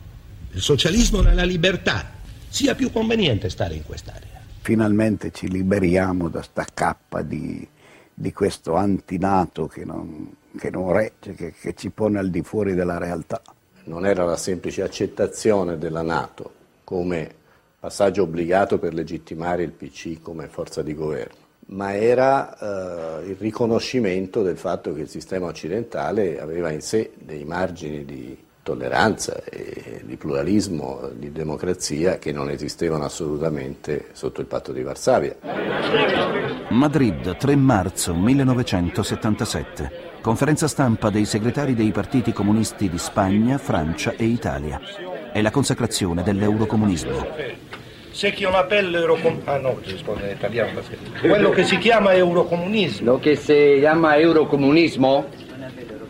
il 0.52 0.62
socialismo 0.62 1.22
nella 1.22 1.42
libertà, 1.42 2.18
sia 2.48 2.76
più 2.76 2.92
conveniente 2.92 3.50
stare 3.50 3.74
in 3.74 3.82
quest'area 3.82 4.39
finalmente 4.70 5.32
ci 5.32 5.48
liberiamo 5.48 6.28
da 6.28 6.42
sta 6.42 6.64
cappa 6.72 7.22
di, 7.22 7.66
di 8.14 8.32
questo 8.32 8.76
antinato 8.76 9.66
che 9.66 9.84
non, 9.84 10.32
che 10.56 10.70
non 10.70 10.92
regge, 10.92 11.34
che, 11.34 11.52
che 11.60 11.74
ci 11.74 11.90
pone 11.90 12.20
al 12.20 12.30
di 12.30 12.40
fuori 12.42 12.74
della 12.74 12.96
realtà. 12.96 13.42
Non 13.86 14.06
era 14.06 14.24
la 14.24 14.36
semplice 14.36 14.82
accettazione 14.82 15.76
della 15.76 16.02
Nato 16.02 16.52
come 16.84 17.34
passaggio 17.80 18.22
obbligato 18.22 18.78
per 18.78 18.94
legittimare 18.94 19.64
il 19.64 19.72
PC 19.72 20.22
come 20.22 20.46
forza 20.46 20.82
di 20.82 20.94
governo, 20.94 21.34
ma 21.66 21.96
era 21.96 22.56
eh, 23.20 23.28
il 23.28 23.36
riconoscimento 23.40 24.44
del 24.44 24.56
fatto 24.56 24.94
che 24.94 25.00
il 25.00 25.08
sistema 25.08 25.46
occidentale 25.46 26.40
aveva 26.40 26.70
in 26.70 26.80
sé 26.80 27.10
dei 27.16 27.44
margini 27.44 28.04
di 28.04 28.38
tolleranza 28.70 29.42
e 29.44 30.02
di 30.04 30.16
pluralismo, 30.16 31.10
di 31.12 31.32
democrazia 31.32 32.18
che 32.18 32.30
non 32.30 32.50
esistevano 32.50 33.04
assolutamente 33.04 34.06
sotto 34.12 34.40
il 34.40 34.46
patto 34.46 34.70
di 34.70 34.82
Varsavia. 34.82 35.34
Madrid, 36.68 37.36
3 37.36 37.56
marzo 37.56 38.14
1977. 38.14 40.08
Conferenza 40.20 40.68
stampa 40.68 41.10
dei 41.10 41.24
segretari 41.24 41.74
dei 41.74 41.90
partiti 41.90 42.32
comunisti 42.32 42.88
di 42.88 42.98
Spagna, 42.98 43.58
Francia 43.58 44.12
e 44.16 44.24
Italia. 44.24 44.80
È 45.32 45.40
la 45.42 45.50
consacrazione 45.50 46.22
dell'eurocomunismo. 46.22 47.26
Se 48.12 48.32
chi 48.32 48.44
on 48.44 48.54
appelle 48.54 48.98
eurocom... 48.98 49.40
Ah 49.44 49.56
no, 49.56 49.80
risponde 49.82 50.26
in 50.26 50.36
italiano. 50.36 50.80
Quello 51.20 51.50
che 51.50 51.64
si 51.64 51.78
chiama 51.78 52.12
eurocomunismo. 52.12 53.12
Lo 53.12 53.18
che 53.18 53.34
si 53.34 53.78
chiama 53.80 54.16
eurocomunismo? 54.16 55.26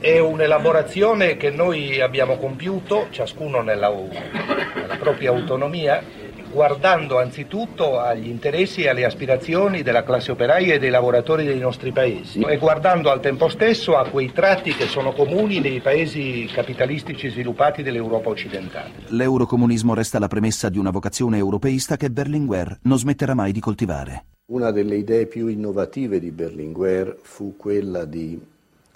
È 0.00 0.18
un'elaborazione 0.18 1.36
che 1.36 1.50
noi 1.50 2.00
abbiamo 2.00 2.38
compiuto, 2.38 3.08
ciascuno 3.10 3.60
nella, 3.60 3.90
nella 3.90 4.96
propria 4.98 5.28
autonomia, 5.28 6.02
guardando 6.50 7.18
anzitutto 7.18 8.00
agli 8.00 8.26
interessi 8.26 8.82
e 8.82 8.88
alle 8.88 9.04
aspirazioni 9.04 9.82
della 9.82 10.02
classe 10.02 10.30
operaia 10.30 10.72
e 10.72 10.78
dei 10.78 10.88
lavoratori 10.88 11.44
dei 11.44 11.58
nostri 11.58 11.92
paesi 11.92 12.40
e 12.40 12.56
guardando 12.56 13.10
al 13.10 13.20
tempo 13.20 13.50
stesso 13.50 13.98
a 13.98 14.08
quei 14.08 14.32
tratti 14.32 14.72
che 14.72 14.86
sono 14.86 15.12
comuni 15.12 15.60
nei 15.60 15.80
paesi 15.80 16.48
capitalistici 16.50 17.28
sviluppati 17.28 17.82
dell'Europa 17.82 18.30
occidentale. 18.30 18.92
L'eurocomunismo 19.08 19.92
resta 19.92 20.18
la 20.18 20.28
premessa 20.28 20.70
di 20.70 20.78
una 20.78 20.90
vocazione 20.90 21.36
europeista 21.36 21.98
che 21.98 22.10
Berlinguer 22.10 22.78
non 22.84 22.96
smetterà 22.96 23.34
mai 23.34 23.52
di 23.52 23.60
coltivare. 23.60 24.24
Una 24.46 24.70
delle 24.70 24.96
idee 24.96 25.26
più 25.26 25.46
innovative 25.46 26.18
di 26.18 26.30
Berlinguer 26.30 27.18
fu 27.20 27.54
quella 27.54 28.06
di 28.06 28.49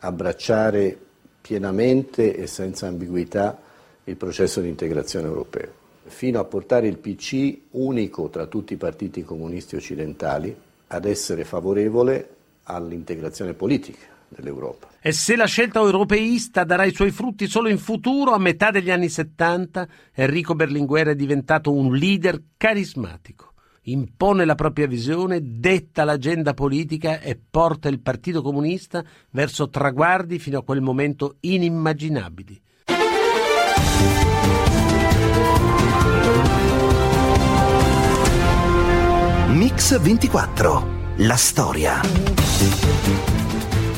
abbracciare 0.05 0.97
pienamente 1.41 2.37
e 2.37 2.47
senza 2.47 2.87
ambiguità 2.87 3.59
il 4.05 4.17
processo 4.17 4.61
di 4.61 4.69
integrazione 4.69 5.27
europeo, 5.27 5.73
fino 6.05 6.39
a 6.41 6.45
portare 6.45 6.87
il 6.87 6.99
PC, 6.99 7.59
unico 7.73 8.29
tra 8.29 8.47
tutti 8.47 8.75
i 8.75 8.77
partiti 8.77 9.25
comunisti 9.25 9.77
occidentali, 9.77 10.55
ad 10.89 11.05
essere 11.07 11.45
favorevole 11.45 12.29
all'integrazione 12.65 13.55
politica 13.55 14.13
dell'Europa. 14.29 14.89
E 15.01 15.13
se 15.13 15.37
la 15.37 15.47
scelta 15.47 15.81
europeista 15.81 16.65
darà 16.65 16.85
i 16.85 16.95
suoi 16.95 17.11
frutti 17.11 17.47
solo 17.47 17.69
in 17.69 17.79
futuro, 17.79 18.33
a 18.33 18.39
metà 18.39 18.71
degli 18.71 18.91
anni 18.91 19.09
70, 19.09 19.89
Enrico 20.13 20.55
Berlinguer 20.55 21.09
è 21.09 21.15
diventato 21.15 21.73
un 21.73 21.95
leader 21.95 22.41
carismatico 22.57 23.54
impone 23.85 24.45
la 24.45 24.55
propria 24.55 24.87
visione, 24.87 25.41
detta 25.43 26.05
l'agenda 26.05 26.55
politica 26.55 27.21
e 27.21 27.39
porta 27.51 27.89
il 27.89 28.01
Partito 28.01 28.43
Comunista 28.43 29.05
verso 29.31 29.69
traguardi 29.69 30.39
fino 30.39 30.59
a 30.59 30.65
quel 30.65 30.81
momento 30.81 31.37
inimmaginabili. 31.41 32.63
Mix 39.49 40.01
24. 40.01 40.87
La 41.19 41.37
storia. 41.37 42.01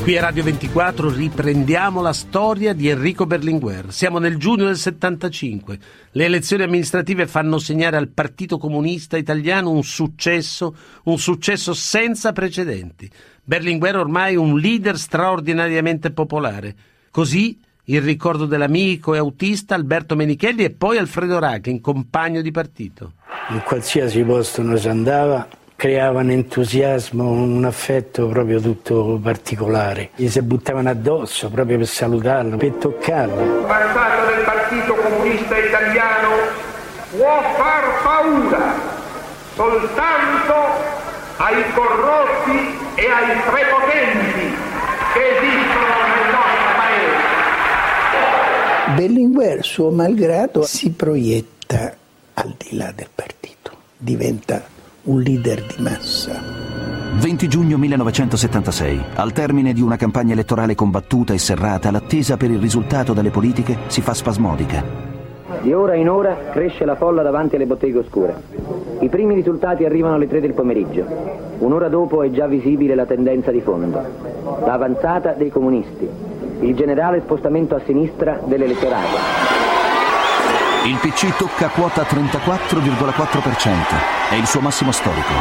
Qui 0.07 0.17
a 0.17 0.21
Radio 0.21 0.43
24 0.43 1.13
riprendiamo 1.13 2.01
la 2.01 2.13
storia 2.13 2.71
di 2.71 2.87
Enrico 2.87 3.25
Berlinguer. 3.25 3.91
Siamo 3.91 4.19
nel 4.19 4.37
giugno 4.37 4.63
del 4.63 4.77
75. 4.77 5.77
Le 6.11 6.23
elezioni 6.23 6.63
amministrative 6.63 7.27
fanno 7.27 7.57
segnare 7.57 7.97
al 7.97 8.07
Partito 8.07 8.57
Comunista 8.57 9.17
Italiano 9.17 9.69
un 9.69 9.83
successo, 9.83 10.73
un 11.03 11.17
successo 11.17 11.73
senza 11.73 12.31
precedenti. 12.31 13.11
Berlinguer 13.43 13.97
ormai 13.97 14.37
un 14.37 14.57
leader 14.57 14.97
straordinariamente 14.97 16.11
popolare. 16.11 16.73
Così 17.11 17.59
il 17.87 18.01
ricordo 18.01 18.45
dell'amico 18.45 19.13
e 19.13 19.17
autista 19.17 19.75
Alberto 19.75 20.15
Menichelli 20.15 20.63
e 20.63 20.69
poi 20.69 20.99
Alfredo 20.99 21.37
Rachin, 21.37 21.81
compagno 21.81 22.41
di 22.41 22.51
partito. 22.51 23.11
In 23.49 23.61
qualsiasi 23.61 24.23
posto 24.23 24.61
noi 24.61 24.79
si 24.79 24.87
andava 24.87 25.65
creava 25.77 26.21
un 26.21 26.31
entusiasmo, 26.31 27.29
un 27.29 27.63
affetto 27.63 28.27
proprio 28.27 28.59
tutto 28.59 29.19
particolare. 29.21 30.09
Gli 30.15 30.27
si 30.27 30.41
buttavano 30.41 30.89
addosso 30.89 31.49
proprio 31.51 31.77
per 31.77 31.85
salutarlo, 31.85 32.57
per 32.57 32.71
toccarlo. 32.71 33.43
Il 33.43 33.63
passato 33.67 34.25
del 34.25 34.43
Partito 34.43 34.95
Comunista 34.95 35.55
Italiano 35.55 36.29
può 37.15 37.41
far 37.55 38.01
paura 38.01 38.73
soltanto 39.53 40.53
ai 41.37 41.63
corrotti 41.75 42.75
e 42.95 43.05
ai 43.05 43.37
prepotenti 43.45 44.55
che 45.13 45.37
esistono 45.37 45.93
nel 46.07 46.25
nostro 46.33 46.73
paese. 46.75 47.21
Berlinguer, 48.95 49.63
suo 49.63 49.91
malgrado, 49.91 50.63
si 50.63 50.89
proietta 50.89 51.95
al 52.33 52.55
di 52.57 52.75
là 52.75 52.91
del 52.95 53.09
partito, 53.13 53.77
diventa 53.95 54.75
un 55.07 55.21
leader 55.21 55.61
di 55.63 55.81
massa. 55.81 56.41
20 57.19 57.47
giugno 57.47 57.77
1976, 57.77 59.03
al 59.15 59.31
termine 59.31 59.71
di 59.73 59.81
una 59.81 59.95
campagna 59.95 60.33
elettorale 60.33 60.75
combattuta 60.75 61.33
e 61.33 61.37
serrata, 61.37 61.91
l'attesa 61.91 62.35
per 62.35 62.51
il 62.51 62.59
risultato 62.59 63.13
delle 63.13 63.29
politiche 63.29 63.77
si 63.87 64.01
fa 64.01 64.13
spasmodica. 64.13 64.83
Di 65.61 65.73
ora 65.73 65.95
in 65.95 66.09
ora 66.09 66.37
cresce 66.51 66.83
la 66.83 66.95
folla 66.95 67.21
davanti 67.21 67.55
alle 67.55 67.65
botteghe 67.65 67.99
oscure. 67.99 68.35
I 68.99 69.07
primi 69.07 69.33
risultati 69.33 69.85
arrivano 69.85 70.15
alle 70.15 70.27
3 70.27 70.41
del 70.41 70.53
pomeriggio. 70.53 71.05
Un'ora 71.59 71.87
dopo 71.87 72.21
è 72.23 72.29
già 72.29 72.47
visibile 72.47 72.93
la 72.93 73.05
tendenza 73.05 73.51
di 73.51 73.61
fondo. 73.61 74.01
L'avanzata 74.65 75.31
dei 75.31 75.49
comunisti. 75.49 76.07
Il 76.59 76.75
generale 76.75 77.21
spostamento 77.21 77.75
a 77.75 77.81
sinistra 77.85 78.41
dell'elettorato. 78.45 79.66
Il 80.87 80.97
PC 80.99 81.35
tocca 81.35 81.67
quota 81.67 82.03
34,4%, 82.03 84.31
è 84.31 84.35
il 84.35 84.45
suo 84.45 84.61
massimo 84.61 84.93
storico. 84.93 85.33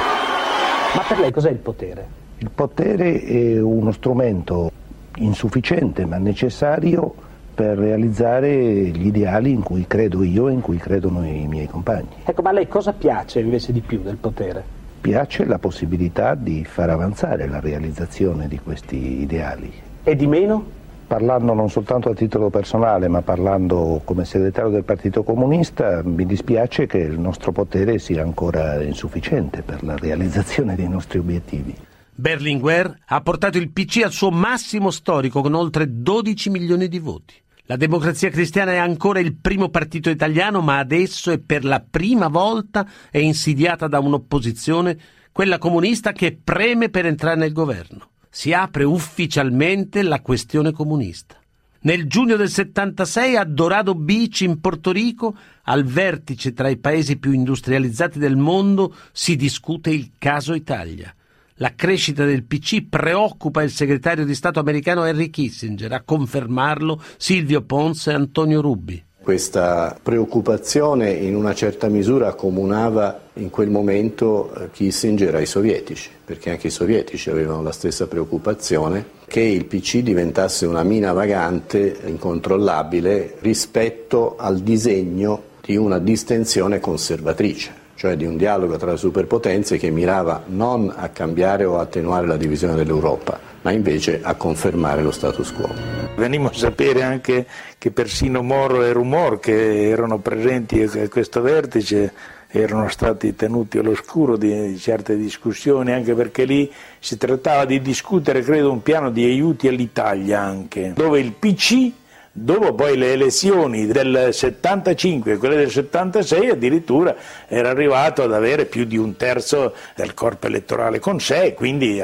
Ma 0.96 1.02
per 1.06 1.20
lei 1.20 1.30
cos'è 1.30 1.50
il 1.50 1.58
potere? 1.58 2.04
Il 2.38 2.50
potere 2.52 3.22
è 3.22 3.62
uno 3.62 3.92
strumento 3.92 4.72
insufficiente 5.18 6.04
ma 6.04 6.16
necessario 6.16 7.14
per 7.54 7.78
realizzare 7.78 8.50
gli 8.50 9.06
ideali 9.06 9.52
in 9.52 9.62
cui 9.62 9.86
credo 9.86 10.24
io 10.24 10.48
e 10.48 10.52
in 10.52 10.62
cui 10.62 10.78
credono 10.78 11.24
i 11.24 11.46
miei 11.46 11.68
compagni. 11.68 12.08
Ecco, 12.24 12.42
ma 12.42 12.50
a 12.50 12.54
lei 12.54 12.66
cosa 12.66 12.92
piace 12.92 13.38
invece 13.38 13.72
di 13.72 13.82
più 13.82 14.00
del 14.00 14.16
potere? 14.16 14.64
Piace 15.00 15.44
la 15.44 15.60
possibilità 15.60 16.34
di 16.34 16.64
far 16.64 16.90
avanzare 16.90 17.46
la 17.46 17.60
realizzazione 17.60 18.48
di 18.48 18.58
questi 18.58 19.20
ideali. 19.20 19.72
E 20.02 20.16
di 20.16 20.26
meno? 20.26 20.75
Parlando 21.06 21.54
non 21.54 21.70
soltanto 21.70 22.08
a 22.10 22.14
titolo 22.14 22.50
personale, 22.50 23.06
ma 23.06 23.22
parlando 23.22 24.00
come 24.04 24.24
segretario 24.24 24.70
del 24.70 24.82
Partito 24.82 25.22
Comunista, 25.22 26.02
mi 26.02 26.26
dispiace 26.26 26.86
che 26.86 26.98
il 26.98 27.20
nostro 27.20 27.52
potere 27.52 28.00
sia 28.00 28.22
ancora 28.22 28.82
insufficiente 28.82 29.62
per 29.62 29.84
la 29.84 29.94
realizzazione 29.96 30.74
dei 30.74 30.88
nostri 30.88 31.20
obiettivi. 31.20 31.72
Berlinguer 32.12 33.02
ha 33.06 33.20
portato 33.20 33.56
il 33.56 33.70
PC 33.70 34.02
al 34.02 34.10
suo 34.10 34.30
massimo 34.30 34.90
storico 34.90 35.42
con 35.42 35.54
oltre 35.54 35.86
12 35.88 36.50
milioni 36.50 36.88
di 36.88 36.98
voti. 36.98 37.34
La 37.66 37.76
democrazia 37.76 38.30
cristiana 38.30 38.72
è 38.72 38.78
ancora 38.78 39.20
il 39.20 39.36
primo 39.36 39.68
partito 39.68 40.10
italiano, 40.10 40.60
ma 40.60 40.78
adesso 40.78 41.30
e 41.30 41.38
per 41.38 41.64
la 41.64 41.84
prima 41.88 42.26
volta 42.26 42.84
è 43.12 43.18
insidiata 43.18 43.86
da 43.86 44.00
un'opposizione, 44.00 44.98
quella 45.30 45.58
comunista 45.58 46.10
che 46.10 46.36
preme 46.42 46.88
per 46.88 47.06
entrare 47.06 47.36
nel 47.36 47.52
governo 47.52 48.08
si 48.36 48.52
apre 48.52 48.84
ufficialmente 48.84 50.02
la 50.02 50.20
questione 50.20 50.70
comunista. 50.70 51.40
Nel 51.80 52.06
giugno 52.06 52.36
del 52.36 52.50
76 52.50 53.34
a 53.34 53.44
Dorado 53.44 53.94
Beach 53.94 54.42
in 54.42 54.60
Porto 54.60 54.92
Rico, 54.92 55.34
al 55.62 55.84
vertice 55.84 56.52
tra 56.52 56.68
i 56.68 56.76
paesi 56.76 57.16
più 57.16 57.32
industrializzati 57.32 58.18
del 58.18 58.36
mondo, 58.36 58.94
si 59.10 59.36
discute 59.36 59.88
il 59.88 60.10
caso 60.18 60.52
Italia. 60.52 61.14
La 61.54 61.74
crescita 61.74 62.26
del 62.26 62.44
PC 62.44 62.86
preoccupa 62.86 63.62
il 63.62 63.70
segretario 63.70 64.26
di 64.26 64.34
Stato 64.34 64.60
americano 64.60 65.06
Henry 65.06 65.30
Kissinger, 65.30 65.92
a 65.92 66.02
confermarlo 66.02 67.02
Silvio 67.16 67.62
Ponce 67.62 68.10
e 68.10 68.14
Antonio 68.14 68.60
Rubbi. 68.60 69.02
Questa 69.26 69.98
preoccupazione 70.00 71.10
in 71.10 71.34
una 71.34 71.52
certa 71.52 71.88
misura 71.88 72.28
accomunava 72.28 73.22
in 73.34 73.50
quel 73.50 73.70
momento 73.70 74.54
eh, 74.54 74.70
Kissinger 74.70 75.34
ai 75.34 75.46
sovietici, 75.46 76.10
perché 76.24 76.50
anche 76.50 76.68
i 76.68 76.70
sovietici 76.70 77.28
avevano 77.28 77.60
la 77.60 77.72
stessa 77.72 78.06
preoccupazione 78.06 79.04
che 79.26 79.40
il 79.40 79.64
PC 79.64 80.02
diventasse 80.02 80.64
una 80.64 80.84
mina 80.84 81.10
vagante 81.10 81.98
incontrollabile 82.04 83.34
rispetto 83.40 84.36
al 84.38 84.60
disegno 84.60 85.42
di 85.60 85.74
una 85.74 85.98
distensione 85.98 86.78
conservatrice, 86.78 87.72
cioè 87.96 88.16
di 88.16 88.26
un 88.26 88.36
dialogo 88.36 88.76
tra 88.76 88.92
le 88.92 88.96
superpotenze 88.96 89.76
che 89.76 89.90
mirava 89.90 90.44
non 90.46 90.94
a 90.96 91.08
cambiare 91.08 91.64
o 91.64 91.80
attenuare 91.80 92.28
la 92.28 92.36
divisione 92.36 92.76
dell'Europa, 92.76 93.40
ma 93.66 93.72
invece 93.72 94.20
a 94.22 94.36
confermare 94.36 95.02
lo 95.02 95.10
status 95.10 95.52
quo. 95.52 95.68
Venimmo 96.14 96.50
a 96.50 96.52
sapere 96.52 97.02
anche 97.02 97.46
che 97.78 97.90
persino 97.90 98.40
Moro 98.40 98.84
e 98.84 98.92
Rumor, 98.92 99.40
che 99.40 99.88
erano 99.88 100.18
presenti 100.18 100.82
a 100.82 101.08
questo 101.08 101.40
vertice, 101.40 102.12
erano 102.46 102.88
stati 102.88 103.34
tenuti 103.34 103.78
all'oscuro 103.78 104.36
di 104.36 104.78
certe 104.78 105.16
discussioni, 105.16 105.90
anche 105.90 106.14
perché 106.14 106.44
lì 106.44 106.72
si 107.00 107.16
trattava 107.16 107.64
di 107.64 107.82
discutere, 107.82 108.42
credo, 108.42 108.70
un 108.70 108.84
piano 108.84 109.10
di 109.10 109.24
aiuti 109.24 109.66
all'Italia 109.66 110.40
anche, 110.40 110.92
dove 110.94 111.18
il 111.18 111.32
PC 111.32 111.90
Dopo 112.38 112.74
poi 112.74 112.98
le 112.98 113.12
elezioni 113.12 113.86
del 113.86 114.28
75 114.30 115.32
e 115.32 115.36
quelle 115.38 115.56
del 115.56 115.70
76 115.70 116.50
addirittura 116.50 117.16
era 117.48 117.70
arrivato 117.70 118.22
ad 118.22 118.34
avere 118.34 118.66
più 118.66 118.84
di 118.84 118.98
un 118.98 119.16
terzo 119.16 119.72
del 119.94 120.12
corpo 120.12 120.46
elettorale 120.46 120.98
con 120.98 121.18
sé, 121.18 121.54
quindi 121.54 121.98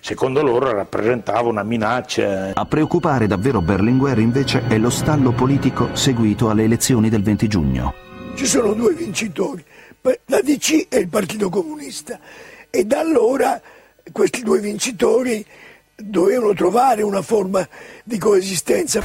secondo 0.00 0.42
loro 0.42 0.72
rappresentava 0.72 1.50
una 1.50 1.62
minaccia. 1.64 2.52
A 2.54 2.64
preoccupare 2.64 3.26
davvero 3.26 3.60
Berlinguer 3.60 4.18
invece 4.20 4.62
è 4.68 4.78
lo 4.78 4.88
stallo 4.88 5.32
politico 5.32 5.94
seguito 5.94 6.48
alle 6.48 6.64
elezioni 6.64 7.10
del 7.10 7.22
20 7.22 7.46
giugno. 7.46 7.94
Ci 8.36 8.46
sono 8.46 8.72
due 8.72 8.94
vincitori, 8.94 9.62
la 10.00 10.40
DC 10.40 10.86
e 10.88 10.98
il 10.98 11.08
Partito 11.08 11.50
Comunista. 11.50 12.18
E 12.70 12.84
da 12.86 13.00
allora 13.00 13.60
questi 14.12 14.42
due 14.42 14.60
vincitori 14.60 15.44
dovevano 16.00 16.54
trovare 16.54 17.02
una 17.02 17.22
forma 17.22 17.66
di 18.04 18.18
coesistenza. 18.18 19.02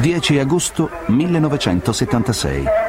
10 0.00 0.38
agosto 0.38 0.90
1976. 1.06 2.85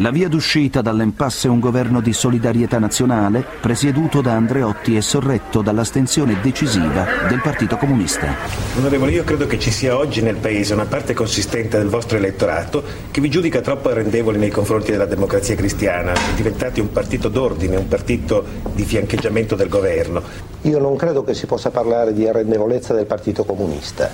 La 0.00 0.12
via 0.12 0.28
d'uscita 0.28 0.80
dall'impasse 0.80 1.48
è 1.48 1.50
un 1.50 1.58
governo 1.58 2.00
di 2.00 2.12
solidarietà 2.12 2.78
nazionale 2.78 3.44
presieduto 3.60 4.20
da 4.20 4.34
Andreotti 4.34 4.94
e 4.94 5.00
sorretto 5.00 5.60
dall'astensione 5.60 6.38
decisiva 6.40 7.04
del 7.28 7.40
Partito 7.42 7.76
Comunista. 7.76 8.32
Onorevole, 8.76 9.10
io 9.10 9.24
credo 9.24 9.48
che 9.48 9.58
ci 9.58 9.72
sia 9.72 9.96
oggi 9.96 10.22
nel 10.22 10.36
Paese 10.36 10.74
una 10.74 10.84
parte 10.84 11.14
consistente 11.14 11.78
del 11.78 11.88
vostro 11.88 12.16
elettorato 12.16 12.84
che 13.10 13.20
vi 13.20 13.28
giudica 13.28 13.60
troppo 13.60 13.88
arrendevoli 13.88 14.38
nei 14.38 14.50
confronti 14.50 14.92
della 14.92 15.04
democrazia 15.04 15.56
cristiana, 15.56 16.12
diventati 16.36 16.78
un 16.78 16.92
partito 16.92 17.28
d'ordine, 17.28 17.74
un 17.74 17.88
partito 17.88 18.44
di 18.72 18.84
fiancheggiamento 18.84 19.56
del 19.56 19.68
governo. 19.68 20.22
Io 20.62 20.78
non 20.78 20.94
credo 20.94 21.24
che 21.24 21.34
si 21.34 21.46
possa 21.46 21.70
parlare 21.70 22.12
di 22.12 22.24
arrendevolezza 22.28 22.94
del 22.94 23.06
Partito 23.06 23.42
Comunista. 23.42 24.08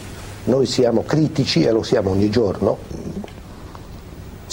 Noi 0.44 0.64
siamo 0.64 1.04
critici 1.04 1.62
e 1.62 1.70
lo 1.72 1.82
siamo 1.82 2.08
ogni 2.08 2.30
giorno 2.30 2.78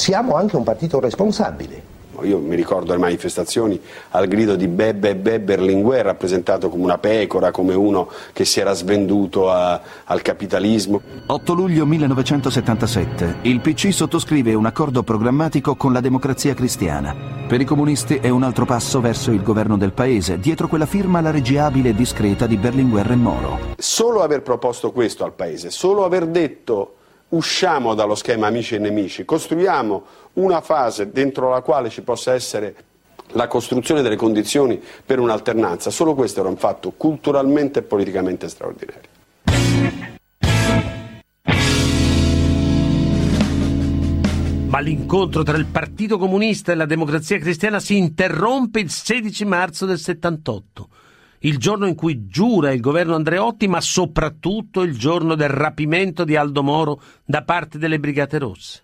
siamo 0.01 0.35
anche 0.35 0.55
un 0.55 0.63
partito 0.63 0.99
responsabile. 0.99 1.89
Io 2.23 2.39
mi 2.39 2.55
ricordo 2.55 2.91
le 2.91 2.99
manifestazioni 2.99 3.79
al 4.11 4.27
grido 4.27 4.55
di 4.55 4.67
Bebbe 4.67 5.15
Bebbe 5.15 5.39
Berlinguer, 5.39 6.05
rappresentato 6.05 6.69
come 6.69 6.83
una 6.83 6.97
pecora, 6.97 7.51
come 7.51 7.75
uno 7.75 8.09
che 8.33 8.43
si 8.43 8.59
era 8.59 8.73
svenduto 8.73 9.51
a, 9.51 9.79
al 10.05 10.23
capitalismo. 10.23 11.01
8 11.27 11.53
luglio 11.53 11.85
1977. 11.85 13.37
Il 13.43 13.59
PC 13.61 13.93
sottoscrive 13.93 14.55
un 14.55 14.65
accordo 14.65 15.03
programmatico 15.03 15.75
con 15.75 15.93
la 15.93 15.99
democrazia 15.99 16.55
cristiana. 16.55 17.15
Per 17.47 17.61
i 17.61 17.65
comunisti 17.65 18.15
è 18.15 18.29
un 18.29 18.41
altro 18.41 18.65
passo 18.65 19.01
verso 19.01 19.31
il 19.31 19.43
governo 19.43 19.77
del 19.77 19.93
paese. 19.93 20.39
Dietro 20.39 20.67
quella 20.67 20.87
firma 20.87 21.21
la 21.21 21.31
regia 21.31 21.65
abile 21.65 21.89
e 21.89 21.95
discreta 21.95 22.47
di 22.47 22.57
Berlinguer 22.57 23.11
e 23.11 23.15
Moro. 23.15 23.59
Solo 23.77 24.23
aver 24.23 24.41
proposto 24.41 24.91
questo 24.91 25.23
al 25.23 25.33
paese, 25.33 25.69
solo 25.69 26.05
aver 26.05 26.25
detto 26.25 26.95
usciamo 27.31 27.93
dallo 27.93 28.15
schema 28.15 28.47
amici 28.47 28.75
e 28.75 28.79
nemici, 28.79 29.25
costruiamo 29.25 30.03
una 30.33 30.61
fase 30.61 31.11
dentro 31.11 31.49
la 31.49 31.61
quale 31.61 31.89
ci 31.89 32.01
possa 32.01 32.33
essere 32.33 32.75
la 33.33 33.47
costruzione 33.47 34.01
delle 34.01 34.15
condizioni 34.15 34.81
per 35.05 35.19
un'alternanza. 35.19 35.89
Solo 35.89 36.15
questo 36.15 36.41
era 36.41 36.49
un 36.49 36.57
fatto 36.57 36.91
culturalmente 36.91 37.79
e 37.79 37.81
politicamente 37.83 38.49
straordinario. 38.49 39.09
Ma 44.67 44.79
l'incontro 44.79 45.43
tra 45.43 45.57
il 45.57 45.65
Partito 45.65 46.17
Comunista 46.17 46.71
e 46.71 46.75
la 46.75 46.85
Democrazia 46.85 47.37
Cristiana 47.39 47.81
si 47.81 47.97
interrompe 47.97 48.79
il 48.79 48.89
16 48.89 49.43
marzo 49.43 49.85
del 49.85 49.99
78 49.99 50.87
il 51.43 51.57
giorno 51.57 51.87
in 51.87 51.95
cui 51.95 52.27
giura 52.27 52.71
il 52.71 52.81
governo 52.81 53.15
Andreotti, 53.15 53.67
ma 53.67 53.81
soprattutto 53.81 54.81
il 54.81 54.97
giorno 54.97 55.35
del 55.35 55.49
rapimento 55.49 56.23
di 56.23 56.35
Aldo 56.35 56.63
Moro 56.63 57.01
da 57.25 57.43
parte 57.43 57.77
delle 57.77 57.99
Brigate 57.99 58.37
Rosse. 58.37 58.83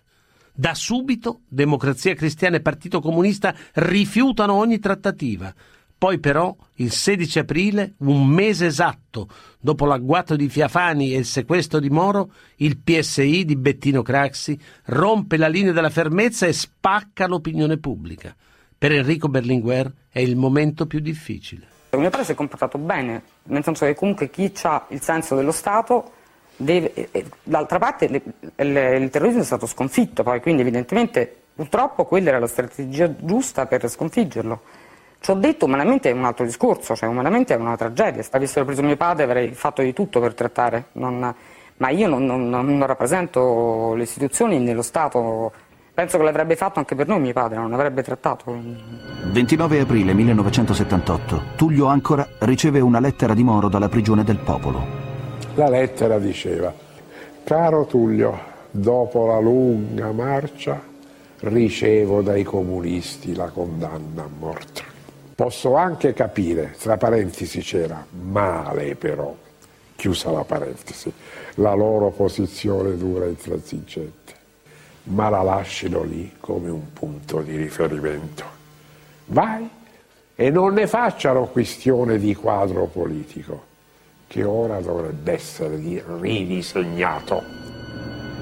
Da 0.52 0.74
subito 0.74 1.42
Democrazia 1.46 2.14
Cristiana 2.14 2.56
e 2.56 2.60
Partito 2.60 3.00
Comunista 3.00 3.54
rifiutano 3.74 4.54
ogni 4.54 4.80
trattativa. 4.80 5.54
Poi 5.96 6.18
però, 6.18 6.56
il 6.74 6.90
16 6.90 7.40
aprile, 7.40 7.94
un 7.98 8.26
mese 8.26 8.66
esatto 8.66 9.28
dopo 9.60 9.84
l'agguato 9.84 10.36
di 10.36 10.48
Fiafani 10.48 11.12
e 11.12 11.18
il 11.18 11.24
sequestro 11.24 11.80
di 11.80 11.90
Moro, 11.90 12.32
il 12.56 12.78
PSI 12.78 13.44
di 13.44 13.56
Bettino 13.56 14.02
Craxi 14.02 14.58
rompe 14.86 15.36
la 15.36 15.48
linea 15.48 15.72
della 15.72 15.90
fermezza 15.90 16.46
e 16.46 16.52
spacca 16.52 17.26
l'opinione 17.26 17.78
pubblica. 17.78 18.34
Per 18.76 18.92
Enrico 18.92 19.28
Berlinguer 19.28 19.92
è 20.08 20.20
il 20.20 20.36
momento 20.36 20.86
più 20.86 21.00
difficile. 21.00 21.77
Mio 21.90 22.10
padre 22.10 22.24
si 22.24 22.32
è 22.32 22.34
comportato 22.34 22.76
bene, 22.76 23.22
nel 23.44 23.64
senso 23.64 23.86
che 23.86 23.94
comunque 23.94 24.28
chi 24.28 24.52
ha 24.62 24.84
il 24.88 25.00
senso 25.00 25.34
dello 25.34 25.52
Stato 25.52 26.12
deve... 26.56 27.10
D'altra 27.42 27.78
parte 27.78 28.08
le, 28.08 28.22
le, 28.56 28.96
il 28.96 29.10
terrorismo 29.10 29.40
è 29.40 29.44
stato 29.44 29.66
sconfitto 29.66 30.22
poi, 30.22 30.40
quindi 30.40 30.62
evidentemente 30.62 31.34
purtroppo 31.54 32.04
quella 32.04 32.28
era 32.28 32.38
la 32.38 32.46
strategia 32.46 33.12
giusta 33.16 33.66
per 33.66 33.88
sconfiggerlo. 33.88 34.60
Ci 35.20 35.30
ho 35.30 35.34
detto 35.34 35.64
umanamente 35.64 36.10
è 36.10 36.12
un 36.12 36.24
altro 36.24 36.44
discorso, 36.44 36.94
cioè 36.94 37.08
umanamente 37.08 37.54
è 37.54 37.56
una 37.56 37.76
tragedia. 37.76 38.22
Se 38.22 38.30
avessero 38.32 38.64
preso 38.64 38.82
mio 38.82 38.96
padre 38.96 39.24
avrei 39.24 39.52
fatto 39.52 39.82
di 39.82 39.92
tutto 39.92 40.20
per 40.20 40.34
trattare, 40.34 40.88
non, 40.92 41.34
ma 41.78 41.88
io 41.88 42.06
non, 42.06 42.24
non, 42.24 42.48
non 42.48 42.86
rappresento 42.86 43.94
le 43.94 44.02
istituzioni 44.02 44.58
nello 44.58 44.82
Stato 44.82 45.52
Penso 45.98 46.16
che 46.16 46.22
l'avrebbe 46.22 46.54
fatto 46.54 46.78
anche 46.78 46.94
per 46.94 47.08
noi 47.08 47.18
mio 47.18 47.32
padre, 47.32 47.58
non 47.58 47.72
avrebbe 47.72 48.04
trattato. 48.04 48.56
29 49.32 49.80
aprile 49.80 50.14
1978. 50.14 51.42
Tullio 51.56 51.86
Ancora 51.86 52.24
riceve 52.38 52.78
una 52.78 53.00
lettera 53.00 53.34
di 53.34 53.42
Moro 53.42 53.68
dalla 53.68 53.88
prigione 53.88 54.22
del 54.22 54.38
popolo. 54.38 54.80
La 55.56 55.68
lettera 55.68 56.20
diceva, 56.20 56.72
caro 57.42 57.84
Tullio, 57.86 58.38
dopo 58.70 59.26
la 59.26 59.40
lunga 59.40 60.12
marcia 60.12 60.80
ricevo 61.40 62.22
dai 62.22 62.44
comunisti 62.44 63.34
la 63.34 63.48
condanna 63.48 64.22
a 64.22 64.28
morte. 64.38 64.82
Posso 65.34 65.74
anche 65.74 66.12
capire, 66.12 66.76
tra 66.78 66.96
parentesi 66.96 67.58
c'era 67.58 68.06
male 68.08 68.94
però, 68.94 69.34
chiusa 69.96 70.30
la 70.30 70.44
parentesi, 70.44 71.12
la 71.54 71.74
loro 71.74 72.10
posizione 72.10 72.96
dura 72.96 73.24
e 73.24 73.30
intransigente 73.30 74.17
ma 75.08 75.28
la 75.28 75.42
lasciano 75.42 76.02
lì 76.02 76.32
come 76.38 76.68
un 76.70 76.92
punto 76.92 77.40
di 77.40 77.56
riferimento. 77.56 78.44
Vai 79.26 79.68
e 80.34 80.50
non 80.50 80.74
ne 80.74 80.86
facciano 80.86 81.46
questione 81.46 82.18
di 82.18 82.34
quadro 82.34 82.86
politico, 82.86 83.64
che 84.26 84.44
ora 84.44 84.80
dovrebbe 84.80 85.32
essere 85.32 85.76
ridisegnato. 86.20 87.42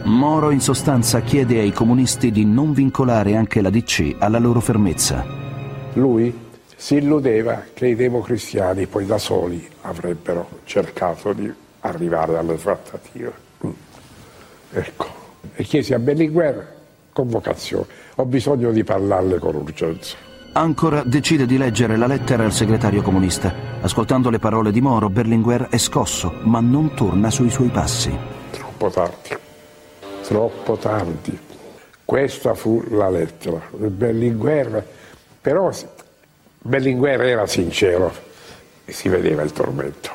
Moro 0.05 0.50
in 0.50 0.61
sostanza 0.61 1.20
chiede 1.20 1.59
ai 1.59 1.72
comunisti 1.72 2.31
di 2.31 2.44
non 2.44 2.72
vincolare 2.72 3.35
anche 3.35 3.61
la 3.61 3.70
DC 3.70 4.16
alla 4.18 4.38
loro 4.38 4.61
fermezza. 4.61 5.24
Lui 5.94 6.44
si 6.76 6.96
illudeva 6.96 7.64
che 7.72 7.88
i 7.88 7.94
democristiani 7.94 8.87
poi 8.87 9.07
da 9.07 9.18
soli 9.18 9.66
avrebbero 9.83 10.61
cercato 10.64 11.33
di 11.33 11.52
arrivare 11.81 12.37
alle 12.37 12.57
trattative. 12.57 13.33
Mm. 13.64 13.70
Ecco 14.72 15.26
e 15.57 15.64
chiesi 15.64 15.95
a 15.95 15.99
Berlinguer 15.99 16.75
convocazione. 17.16 17.87
Ho 18.16 18.27
bisogno 18.27 18.71
di 18.71 18.85
parlarle 18.85 19.38
con 19.38 19.55
urgenza. 19.55 20.16
Ancora 20.53 21.03
decide 21.03 21.47
di 21.47 21.57
leggere 21.57 21.97
la 21.97 22.07
lettera 22.07 22.45
al 22.45 22.53
segretario 22.53 23.03
comunista. 23.03 23.55
Ascoltando 23.81 24.31
le 24.31 24.38
parole 24.38 24.71
di 24.71 24.81
Moro, 24.81 25.09
Berlinguer 25.09 25.69
è 25.69 25.79
scosso, 25.79 26.33
ma 26.42 26.61
non 26.61 26.95
torna 26.95 27.31
sui 27.31 27.51
suoi 27.51 27.69
passi. 27.69 28.16
Troppo 28.51 28.90
tardi, 28.90 29.37
troppo 30.23 30.77
tardi. 30.77 31.38
Questa 32.05 32.55
fu 32.55 32.85
la 32.90 33.11
lettera. 33.11 33.61
Berlinguer, 33.71 34.87
però 35.40 35.71
Berlinguer 36.61 37.21
era 37.23 37.47
sincero 37.47 38.12
e 38.85 38.92
si 38.92 39.09
vedeva 39.09 39.42
il 39.42 39.53
tormento. 39.53 40.11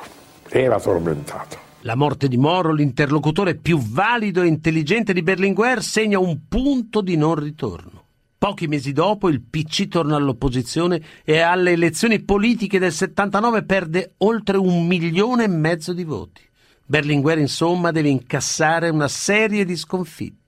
Era 0.49 0.79
tormentato. 0.79 1.69
La 1.83 1.95
morte 1.95 2.27
di 2.27 2.37
Moro, 2.37 2.73
l'interlocutore 2.73 3.55
più 3.55 3.79
valido 3.79 4.43
e 4.43 4.47
intelligente 4.47 5.13
di 5.13 5.23
Berlinguer, 5.23 5.81
segna 5.81 6.19
un 6.19 6.41
punto 6.47 7.01
di 7.01 7.17
non 7.17 7.33
ritorno. 7.33 8.03
Pochi 8.37 8.67
mesi 8.67 8.91
dopo 8.91 9.29
il 9.29 9.41
PC 9.41 9.87
torna 9.87 10.15
all'opposizione 10.15 11.01
e 11.23 11.39
alle 11.39 11.71
elezioni 11.71 12.21
politiche 12.21 12.77
del 12.77 12.91
79 12.91 13.63
perde 13.63 14.13
oltre 14.17 14.57
un 14.57 14.85
milione 14.85 15.45
e 15.45 15.47
mezzo 15.47 15.91
di 15.93 16.03
voti. 16.03 16.43
Berlinguer, 16.85 17.39
insomma, 17.39 17.89
deve 17.89 18.09
incassare 18.09 18.89
una 18.89 19.07
serie 19.07 19.65
di 19.65 19.75
sconfitte. 19.75 20.40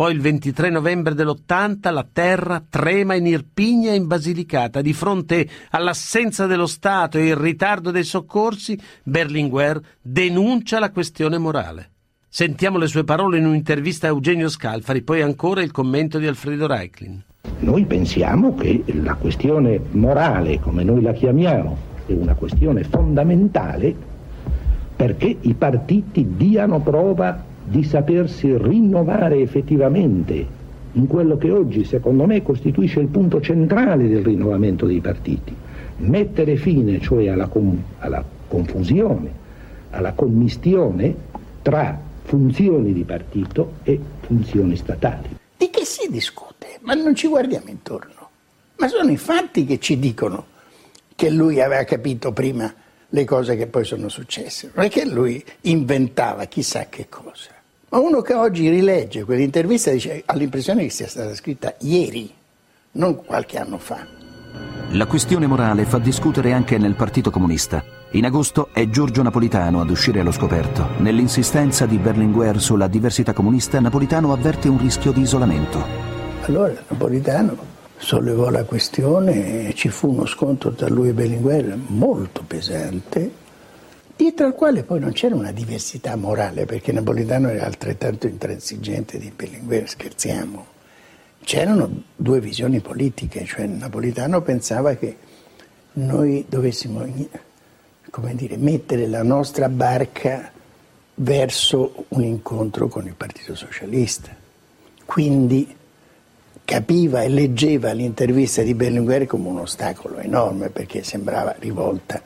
Poi 0.00 0.14
il 0.14 0.22
23 0.22 0.70
novembre 0.70 1.12
dell'80 1.12 1.92
la 1.92 2.08
terra 2.10 2.64
trema 2.66 3.16
in 3.16 3.26
Irpigna 3.26 3.90
e 3.90 3.96
in 3.96 4.06
Basilicata. 4.06 4.80
Di 4.80 4.94
fronte 4.94 5.46
all'assenza 5.72 6.46
dello 6.46 6.64
Stato 6.64 7.18
e 7.18 7.26
il 7.26 7.36
ritardo 7.36 7.90
dei 7.90 8.04
soccorsi, 8.04 8.80
Berlinguer 9.02 9.78
denuncia 10.00 10.78
la 10.78 10.90
questione 10.90 11.36
morale. 11.36 11.90
Sentiamo 12.26 12.78
le 12.78 12.86
sue 12.86 13.04
parole 13.04 13.36
in 13.36 13.44
un'intervista 13.44 14.06
a 14.06 14.08
Eugenio 14.08 14.48
Scalfari, 14.48 15.02
poi 15.02 15.20
ancora 15.20 15.60
il 15.60 15.70
commento 15.70 16.16
di 16.16 16.26
Alfredo 16.26 16.66
Reiklin. 16.66 17.22
Noi 17.58 17.84
pensiamo 17.84 18.54
che 18.54 18.82
la 19.02 19.16
questione 19.16 19.82
morale, 19.90 20.60
come 20.60 20.82
noi 20.82 21.02
la 21.02 21.12
chiamiamo, 21.12 21.76
è 22.06 22.12
una 22.12 22.32
questione 22.32 22.84
fondamentale 22.84 23.94
perché 24.96 25.36
i 25.42 25.52
partiti 25.52 26.36
diano 26.36 26.80
prova 26.80 27.48
di 27.70 27.84
sapersi 27.84 28.56
rinnovare 28.58 29.38
effettivamente 29.38 30.58
in 30.94 31.06
quello 31.06 31.36
che 31.36 31.52
oggi 31.52 31.84
secondo 31.84 32.26
me 32.26 32.42
costituisce 32.42 32.98
il 32.98 33.06
punto 33.06 33.40
centrale 33.40 34.08
del 34.08 34.24
rinnovamento 34.24 34.86
dei 34.86 35.00
partiti, 35.00 35.54
mettere 35.98 36.56
fine 36.56 36.98
cioè 36.98 37.28
alla, 37.28 37.46
com- 37.46 37.80
alla 37.98 38.24
confusione, 38.48 39.30
alla 39.90 40.12
commistione 40.14 41.14
tra 41.62 41.96
funzioni 42.24 42.92
di 42.92 43.04
partito 43.04 43.74
e 43.84 44.00
funzioni 44.18 44.74
statali. 44.74 45.36
Di 45.56 45.70
che 45.70 45.84
si 45.84 46.10
discute? 46.10 46.78
Ma 46.80 46.94
non 46.94 47.14
ci 47.14 47.28
guardiamo 47.28 47.68
intorno. 47.68 48.30
Ma 48.78 48.88
sono 48.88 49.12
i 49.12 49.16
fatti 49.16 49.64
che 49.64 49.78
ci 49.78 49.96
dicono 49.96 50.46
che 51.14 51.30
lui 51.30 51.60
aveva 51.60 51.84
capito 51.84 52.32
prima 52.32 52.74
le 53.10 53.24
cose 53.24 53.54
che 53.54 53.68
poi 53.68 53.84
sono 53.84 54.08
successe. 54.08 54.72
Non 54.74 54.86
è 54.86 54.88
che 54.88 55.04
lui 55.04 55.44
inventava 55.62 56.46
chissà 56.46 56.86
che 56.88 57.06
cosa. 57.08 57.58
Ma 57.92 57.98
uno 57.98 58.20
che 58.20 58.34
oggi 58.34 58.68
rilegge 58.68 59.24
quell'intervista 59.24 59.90
dice, 59.90 60.22
ha 60.24 60.36
l'impressione 60.36 60.84
che 60.84 60.90
sia 60.90 61.08
stata 61.08 61.34
scritta 61.34 61.74
ieri, 61.80 62.32
non 62.92 63.16
qualche 63.16 63.58
anno 63.58 63.78
fa. 63.78 64.06
La 64.90 65.06
questione 65.06 65.48
morale 65.48 65.84
fa 65.84 65.98
discutere 65.98 66.52
anche 66.52 66.78
nel 66.78 66.94
Partito 66.94 67.32
Comunista. 67.32 67.82
In 68.12 68.26
agosto 68.26 68.68
è 68.72 68.88
Giorgio 68.88 69.24
Napolitano 69.24 69.80
ad 69.80 69.90
uscire 69.90 70.20
allo 70.20 70.30
scoperto. 70.30 70.86
Nell'insistenza 70.98 71.86
di 71.86 71.98
Berlinguer 71.98 72.60
sulla 72.60 72.86
diversità 72.86 73.32
comunista, 73.32 73.80
Napolitano 73.80 74.32
avverte 74.32 74.68
un 74.68 74.78
rischio 74.78 75.10
di 75.10 75.22
isolamento. 75.22 75.84
Allora 76.42 76.72
Napolitano 76.86 77.56
sollevò 77.96 78.50
la 78.50 78.62
questione 78.62 79.66
e 79.66 79.74
ci 79.74 79.88
fu 79.88 80.10
uno 80.10 80.26
scontro 80.26 80.70
tra 80.70 80.88
lui 80.88 81.08
e 81.08 81.12
Berlinguer 81.12 81.76
molto 81.88 82.44
pesante 82.46 83.48
dietro 84.22 84.44
al 84.44 84.54
quale 84.54 84.82
poi 84.82 85.00
non 85.00 85.12
c'era 85.12 85.34
una 85.34 85.50
diversità 85.50 86.14
morale, 86.14 86.66
perché 86.66 86.92
Napolitano 86.92 87.48
era 87.48 87.64
altrettanto 87.64 88.26
intransigente 88.26 89.18
di 89.18 89.32
Berlinguer, 89.34 89.88
scherziamo. 89.88 90.66
C'erano 91.42 92.02
due 92.16 92.38
visioni 92.38 92.80
politiche, 92.80 93.46
cioè 93.46 93.64
Napolitano 93.64 94.42
pensava 94.42 94.94
che 94.96 95.16
noi 95.92 96.44
dovessimo 96.46 97.02
come 98.10 98.34
dire, 98.34 98.58
mettere 98.58 99.06
la 99.06 99.22
nostra 99.22 99.70
barca 99.70 100.52
verso 101.14 102.04
un 102.08 102.22
incontro 102.22 102.88
con 102.88 103.06
il 103.06 103.14
Partito 103.14 103.54
Socialista. 103.54 104.36
Quindi 105.06 105.74
capiva 106.62 107.22
e 107.22 107.28
leggeva 107.30 107.92
l'intervista 107.92 108.60
di 108.60 108.74
Berlinguer 108.74 109.24
come 109.26 109.48
un 109.48 109.60
ostacolo 109.60 110.18
enorme 110.18 110.68
perché 110.68 111.02
sembrava 111.02 111.54
rivolta 111.58 112.20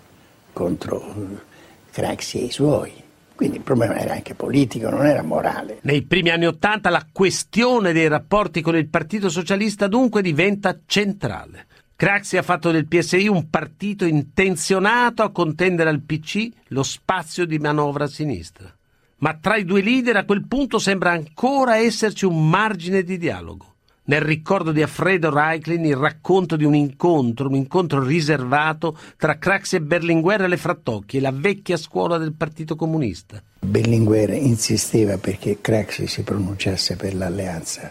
contro 0.53 1.53
Craxi 1.95 2.41
e 2.41 2.45
i 2.47 2.51
suoi. 2.51 2.93
Quindi 3.37 3.59
il 3.59 3.63
problema 3.63 3.97
era 3.97 4.15
anche 4.15 4.35
politico, 4.35 4.91
non 4.91 5.07
era 5.07 5.23
morale. 5.23 5.79
Nei 5.83 6.03
primi 6.03 6.31
anni 6.31 6.45
Ottanta 6.45 6.91
la 6.91 7.07
questione 7.13 7.93
dei 7.93 8.09
rapporti 8.09 8.63
con 8.63 8.75
il 8.75 8.89
Partito 8.89 9.29
Socialista 9.29 9.87
dunque 9.87 10.21
diventa 10.21 10.77
centrale. 10.87 11.67
Craxi 11.95 12.37
ha 12.37 12.43
fatto 12.43 12.73
del 12.73 12.89
PSI 12.89 13.29
un 13.29 13.49
partito 13.49 14.05
intenzionato 14.05 15.23
a 15.23 15.31
contendere 15.31 15.89
al 15.89 16.01
PC 16.01 16.49
lo 16.71 16.83
spazio 16.83 17.47
di 17.47 17.61
manovra 17.61 18.07
a 18.07 18.09
sinistra. 18.09 18.75
Ma 19.19 19.39
tra 19.41 19.55
i 19.55 19.65
due 19.65 19.81
leader 19.81 20.17
a 20.17 20.25
quel 20.25 20.49
punto 20.49 20.81
sembra 20.81 21.13
ancora 21.13 21.77
esserci 21.77 22.25
un 22.25 22.49
margine 22.49 23.05
di 23.05 23.19
dialogo. 23.19 23.74
Nel 24.07 24.21
ricordo 24.21 24.71
di 24.71 24.83
Alfredo 24.83 25.33
Reiklin 25.33 25.83
il 25.87 25.97
racconto 25.97 26.57
di 26.57 26.65
un 26.65 26.75
incontro, 26.75 27.49
un 27.49 27.55
incontro 27.55 28.03
riservato 28.03 28.99
tra 29.17 29.39
Craxi 29.39 29.77
e 29.77 29.81
Berlinguer 29.81 30.43
e 30.43 30.49
le 30.49 30.59
Frattocchi, 30.59 31.21
la 31.21 31.33
vecchia 31.33 31.79
scuola 31.79 32.19
del 32.19 32.35
Partito 32.35 32.77
Comunista. 32.77 33.43
Berlinguer 33.61 34.35
insisteva 34.35 35.17
perché 35.17 35.63
Craxi 35.63 36.07
si 36.07 36.21
pronunciasse 36.21 36.97
per 36.97 37.15
l'alleanza 37.15 37.91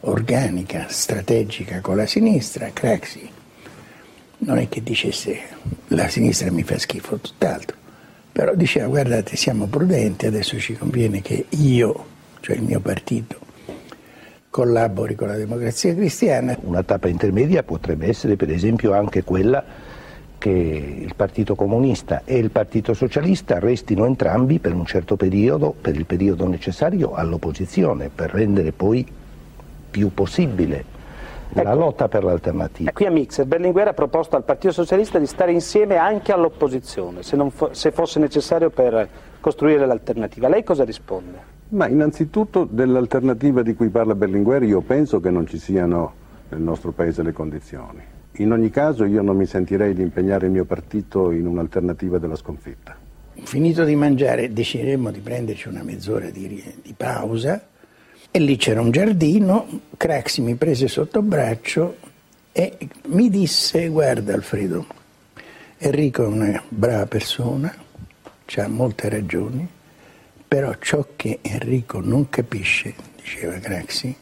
organica, 0.00 0.88
strategica 0.90 1.80
con 1.80 1.96
la 1.96 2.04
sinistra. 2.04 2.70
Craxi 2.70 3.26
non 4.40 4.58
è 4.58 4.68
che 4.68 4.82
dicesse 4.82 5.40
la 5.88 6.08
sinistra 6.08 6.50
mi 6.50 6.62
fa 6.62 6.78
schifo, 6.78 7.16
tutt'altro, 7.16 7.78
però 8.30 8.54
diceva 8.54 8.88
guardate 8.88 9.34
siamo 9.36 9.66
prudenti, 9.66 10.26
adesso 10.26 10.58
ci 10.58 10.74
conviene 10.74 11.22
che 11.22 11.46
io, 11.48 12.06
cioè 12.40 12.56
il 12.56 12.62
mio 12.64 12.80
partito, 12.80 13.38
collabori 14.54 15.16
con 15.16 15.26
la 15.26 15.34
democrazia 15.34 15.92
cristiana. 15.96 16.56
Una 16.60 16.84
tappa 16.84 17.08
intermedia 17.08 17.64
potrebbe 17.64 18.06
essere 18.06 18.36
per 18.36 18.52
esempio 18.52 18.92
anche 18.92 19.24
quella 19.24 19.64
che 20.38 20.48
il 20.48 21.12
Partito 21.16 21.56
Comunista 21.56 22.22
e 22.24 22.38
il 22.38 22.52
Partito 22.52 22.94
Socialista 22.94 23.58
restino 23.58 24.06
entrambi 24.06 24.60
per 24.60 24.72
un 24.72 24.86
certo 24.86 25.16
periodo, 25.16 25.74
per 25.80 25.96
il 25.96 26.06
periodo 26.06 26.46
necessario, 26.46 27.14
all'opposizione, 27.14 28.10
per 28.14 28.30
rendere 28.30 28.70
poi 28.70 29.04
più 29.90 30.14
possibile 30.14 30.84
la 31.54 31.62
ecco. 31.62 31.74
lotta 31.74 32.06
per 32.06 32.22
l'alternativa. 32.22 32.92
Qui 32.92 33.06
a 33.06 33.10
Mixer 33.10 33.46
Berlinguer 33.46 33.88
ha 33.88 33.92
proposto 33.92 34.36
al 34.36 34.44
Partito 34.44 34.72
Socialista 34.72 35.18
di 35.18 35.26
stare 35.26 35.50
insieme 35.50 35.96
anche 35.96 36.30
all'opposizione, 36.30 37.24
se, 37.24 37.36
fo- 37.50 37.74
se 37.74 37.90
fosse 37.90 38.20
necessario 38.20 38.70
per 38.70 39.08
costruire 39.40 39.84
l'alternativa. 39.84 40.46
Lei 40.46 40.62
cosa 40.62 40.84
risponde? 40.84 41.53
Ma 41.74 41.88
innanzitutto 41.88 42.68
dell'alternativa 42.70 43.62
di 43.62 43.74
cui 43.74 43.88
parla 43.88 44.14
Berlinguer 44.14 44.62
io 44.62 44.80
penso 44.80 45.18
che 45.18 45.30
non 45.30 45.44
ci 45.48 45.58
siano 45.58 46.12
nel 46.50 46.60
nostro 46.60 46.92
Paese 46.92 47.24
le 47.24 47.32
condizioni. 47.32 48.00
In 48.38 48.52
ogni 48.52 48.70
caso 48.70 49.04
io 49.04 49.22
non 49.22 49.36
mi 49.36 49.44
sentirei 49.44 49.92
di 49.92 50.02
impegnare 50.02 50.46
il 50.46 50.52
mio 50.52 50.64
partito 50.64 51.32
in 51.32 51.46
un'alternativa 51.46 52.18
della 52.18 52.36
sconfitta. 52.36 52.96
Finito 53.42 53.82
di 53.82 53.96
mangiare 53.96 54.52
decideremmo 54.52 55.10
di 55.10 55.18
prenderci 55.18 55.66
una 55.66 55.82
mezz'ora 55.82 56.30
di, 56.30 56.62
di 56.80 56.94
pausa 56.96 57.66
e 58.30 58.38
lì 58.38 58.56
c'era 58.56 58.80
un 58.80 58.92
giardino, 58.92 59.66
Craxi 59.96 60.42
mi 60.42 60.54
prese 60.54 60.86
sotto 60.86 61.22
braccio 61.22 61.96
e 62.52 62.78
mi 63.06 63.28
disse 63.28 63.88
guarda 63.88 64.32
Alfredo, 64.32 64.86
Enrico 65.78 66.22
è 66.22 66.28
una 66.28 66.62
brava 66.68 67.06
persona, 67.06 67.74
ha 68.56 68.68
molte 68.68 69.08
ragioni, 69.08 69.68
però 70.54 70.72
ciò 70.78 71.04
che 71.16 71.40
Enrico 71.42 71.98
non 71.98 72.28
capisce, 72.28 72.94
diceva 73.16 73.58
Craxi, 73.58 74.16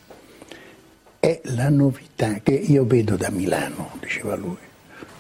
è 1.21 1.41
la 1.45 1.69
novità 1.69 2.41
che 2.43 2.55
io 2.55 2.87
vedo 2.87 3.17
da 3.19 3.29
Milano, 3.29 3.91
diceva 4.01 4.35
lui. 4.35 4.57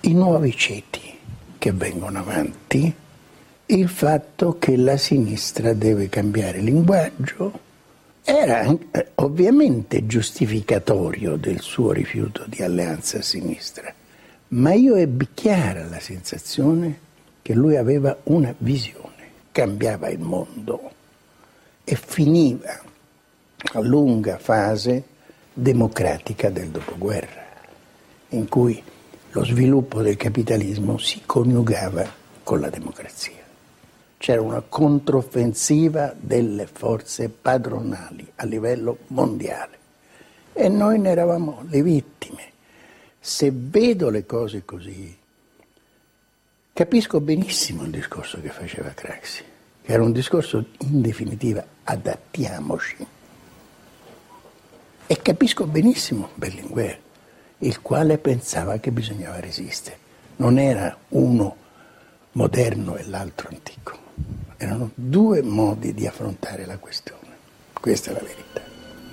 I 0.00 0.14
nuovi 0.14 0.56
ceti 0.56 1.14
che 1.58 1.70
vengono 1.72 2.18
avanti, 2.18 2.94
il 3.66 3.88
fatto 3.90 4.56
che 4.58 4.74
la 4.78 4.96
sinistra 4.96 5.74
deve 5.74 6.08
cambiare 6.08 6.60
linguaggio, 6.60 7.60
era 8.24 8.74
ovviamente 9.16 10.06
giustificatorio 10.06 11.36
del 11.36 11.60
suo 11.60 11.92
rifiuto 11.92 12.46
di 12.46 12.62
alleanza 12.62 13.18
a 13.18 13.22
sinistra, 13.22 13.92
ma 14.48 14.72
io 14.72 14.94
ebbi 14.94 15.28
chiara 15.34 15.84
la 15.84 16.00
sensazione 16.00 16.98
che 17.42 17.52
lui 17.52 17.76
aveva 17.76 18.16
una 18.22 18.54
visione, 18.56 19.28
cambiava 19.52 20.08
il 20.08 20.20
mondo 20.20 21.00
e 21.84 21.96
finiva 21.96 22.80
la 23.72 23.80
lunga 23.80 24.38
fase 24.38 25.04
democratica 25.52 26.50
del 26.50 26.68
dopoguerra, 26.68 27.44
in 28.30 28.48
cui 28.48 28.82
lo 29.30 29.44
sviluppo 29.44 30.02
del 30.02 30.16
capitalismo 30.16 30.98
si 30.98 31.22
coniugava 31.24 32.06
con 32.42 32.60
la 32.60 32.70
democrazia. 32.70 33.40
C'era 34.18 34.40
una 34.40 34.60
controffensiva 34.60 36.14
delle 36.16 36.66
forze 36.66 37.28
padronali 37.28 38.30
a 38.36 38.44
livello 38.44 38.98
mondiale 39.08 39.78
e 40.52 40.68
noi 40.68 40.98
ne 40.98 41.10
eravamo 41.10 41.64
le 41.68 41.82
vittime. 41.82 42.50
Se 43.18 43.50
vedo 43.52 44.10
le 44.10 44.24
cose 44.26 44.64
così, 44.64 45.16
capisco 46.72 47.20
benissimo 47.20 47.84
il 47.84 47.90
discorso 47.90 48.40
che 48.40 48.50
faceva 48.50 48.90
Craxi 48.90 49.50
era 49.84 50.02
un 50.02 50.12
discorso 50.12 50.64
in 50.78 51.00
definitiva 51.00 51.64
adattiamoci. 51.84 53.06
E 55.06 55.16
capisco 55.20 55.66
benissimo 55.66 56.30
Berlinguer, 56.34 56.98
il 57.58 57.82
quale 57.82 58.18
pensava 58.18 58.78
che 58.78 58.90
bisognava 58.90 59.40
resistere. 59.40 59.98
Non 60.36 60.58
era 60.58 60.96
uno 61.10 61.56
moderno 62.32 62.96
e 62.96 63.04
l'altro 63.08 63.48
antico. 63.48 63.98
Erano 64.56 64.90
due 64.94 65.42
modi 65.42 65.92
di 65.92 66.06
affrontare 66.06 66.64
la 66.64 66.78
questione. 66.78 67.20
Questa 67.72 68.10
è 68.10 68.14
la 68.14 68.20
verità. 68.20 68.62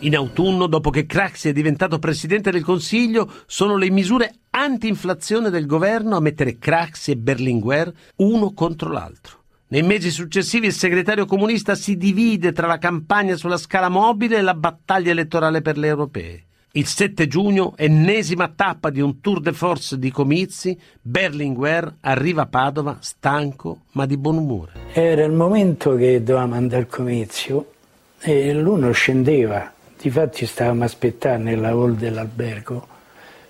In 0.02 0.16
autunno, 0.16 0.68
dopo 0.68 0.92
che 0.92 1.06
Craxi 1.06 1.50
è 1.50 1.54
diventato 1.54 2.00
presidente 2.00 2.52
del 2.52 2.64
Consiglio, 2.64 3.30
sono 3.48 3.76
le 3.76 3.90
misure 3.90 4.34
anti-inflazione 4.52 5.50
del 5.50 5.66
governo 5.66 6.16
a 6.16 6.22
mettere 6.22 6.58
Craxi 6.58 7.12
e 7.12 7.18
Berlinguer 7.18 7.92
uno 8.18 8.54
contro 8.54 8.92
l'altro. 8.92 9.39
Nei 9.72 9.84
mesi 9.84 10.10
successivi 10.10 10.66
il 10.66 10.74
segretario 10.74 11.28
comunista 11.28 11.76
si 11.76 11.96
divide 11.96 12.54
tra 12.54 12.66
la 12.66 12.80
campagna 12.80 13.36
sulla 13.36 13.58
scala 13.58 13.88
mobile 13.88 14.38
e 14.38 14.42
la 14.42 14.56
battaglia 14.56 15.12
elettorale 15.12 15.62
per 15.62 15.78
le 15.78 15.86
europee. 15.86 16.44
Il 16.72 16.88
7 16.88 17.28
giugno, 17.28 17.74
ennesima 17.78 18.48
tappa 18.48 18.90
di 18.90 19.00
un 19.00 19.22
tour 19.22 19.40
de 19.42 19.54
force 19.54 20.00
di 20.00 20.10
comizi, 20.10 20.76
Berlinguer 21.00 21.98
arriva 22.00 22.42
a 22.42 22.48
Padova 22.48 22.98
stanco 23.00 23.82
ma 23.92 24.08
di 24.08 24.18
buon 24.18 24.38
umore. 24.38 24.72
Era 24.92 25.24
il 25.24 25.34
momento 25.34 25.96
che 25.96 26.24
dovevamo 26.24 26.56
andare 26.56 26.82
al 26.82 26.88
comizio 26.88 27.74
e 28.20 28.52
l'uno 28.56 28.90
scendeva. 28.90 29.72
Difatti 30.02 30.48
stavamo 30.48 30.84
aspettando 30.84 31.48
nella 31.48 31.70
hall 31.70 31.94
dell'albergo 31.94 32.88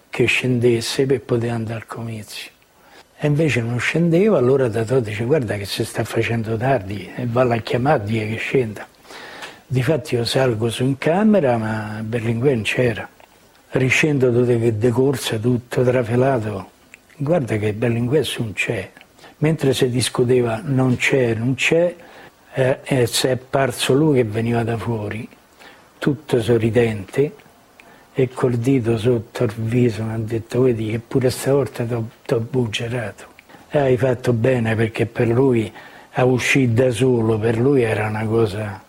che 0.09 0.25
scendesse 0.25 1.05
per 1.05 1.21
poter 1.21 1.51
andare 1.51 1.79
al 1.79 1.85
comizio 1.85 2.57
e 3.21 3.27
invece 3.27 3.59
non 3.59 3.79
scendeva, 3.79 4.37
allora 4.37 4.69
Datò 4.69 5.01
dice 5.01 5.25
guarda 5.25 5.57
che 5.57 5.65
si 5.65 5.83
sta 5.83 6.05
facendo 6.05 6.55
tardi 6.55 7.11
e 7.13 7.27
valla 7.27 7.55
a 7.55 7.57
chiamare, 7.57 8.05
dire 8.05 8.29
che 8.29 8.37
scenda. 8.37 8.87
Difatti 9.67 10.15
io 10.15 10.23
salgo 10.23 10.69
su 10.69 10.83
in 10.83 10.97
camera 10.97 11.57
ma 11.57 11.99
Berlinguer 12.01 12.55
non 12.55 12.63
c'era. 12.63 13.09
Riscendo 13.71 14.29
di 14.31 14.77
de 14.77 14.89
corsa 14.89 15.37
tutto 15.37 15.83
trafelato, 15.83 16.69
guarda 17.17 17.57
che 17.57 17.73
Berlinguer 17.73 18.25
non 18.37 18.53
c'è. 18.53 18.89
Mentre 19.39 19.73
si 19.73 19.89
discuteva 19.89 20.61
non 20.63 20.95
c'è, 20.95 21.33
non 21.33 21.55
c'è, 21.55 21.93
eh, 22.53 22.79
e 22.83 23.05
si 23.05 23.27
è 23.27 23.31
apparso 23.31 23.93
lui 23.93 24.15
che 24.15 24.23
veniva 24.23 24.63
da 24.63 24.77
fuori, 24.77 25.27
tutto 25.97 26.41
sorridente 26.41 27.33
e 28.21 28.27
col 28.33 28.57
dito 28.57 28.97
sotto 28.97 29.45
il 29.45 29.53
viso 29.55 30.03
mi 30.03 30.11
ha 30.11 30.17
detto 30.17 30.63
vedi 30.63 30.89
che 30.89 30.99
pure 30.99 31.29
stavolta 31.29 31.85
ti 31.85 31.93
ho 32.33 32.39
buggerato. 32.39 33.27
E 33.69 33.77
hai 33.77 33.95
fatto 33.95 34.33
bene 34.33 34.75
perché 34.75 35.05
per 35.05 35.29
lui 35.29 35.71
a 36.11 36.25
uscire 36.25 36.73
da 36.73 36.91
solo, 36.91 37.39
per 37.39 37.57
lui 37.57 37.81
era 37.81 38.07
una 38.07 38.25
cosa 38.25 38.83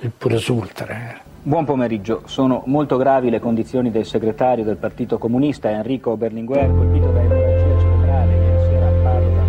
il 0.00 0.10
pure 0.10 0.36
sultra. 0.36 0.94
Eh. 0.94 1.16
Buon 1.42 1.64
pomeriggio, 1.64 2.24
sono 2.26 2.64
molto 2.66 2.98
gravi 2.98 3.30
le 3.30 3.40
condizioni 3.40 3.90
del 3.90 4.04
segretario 4.04 4.62
del 4.62 4.76
Partito 4.76 5.16
Comunista 5.16 5.70
Enrico 5.70 6.14
Berlinguer, 6.18 6.68
colpito 6.68 7.10
da 7.12 7.20
emorragia 7.22 7.80
cerebrale 7.80 8.34
ieri 8.34 8.58
sera 8.68 8.88
a 8.88 8.92
Padova. 9.02 9.44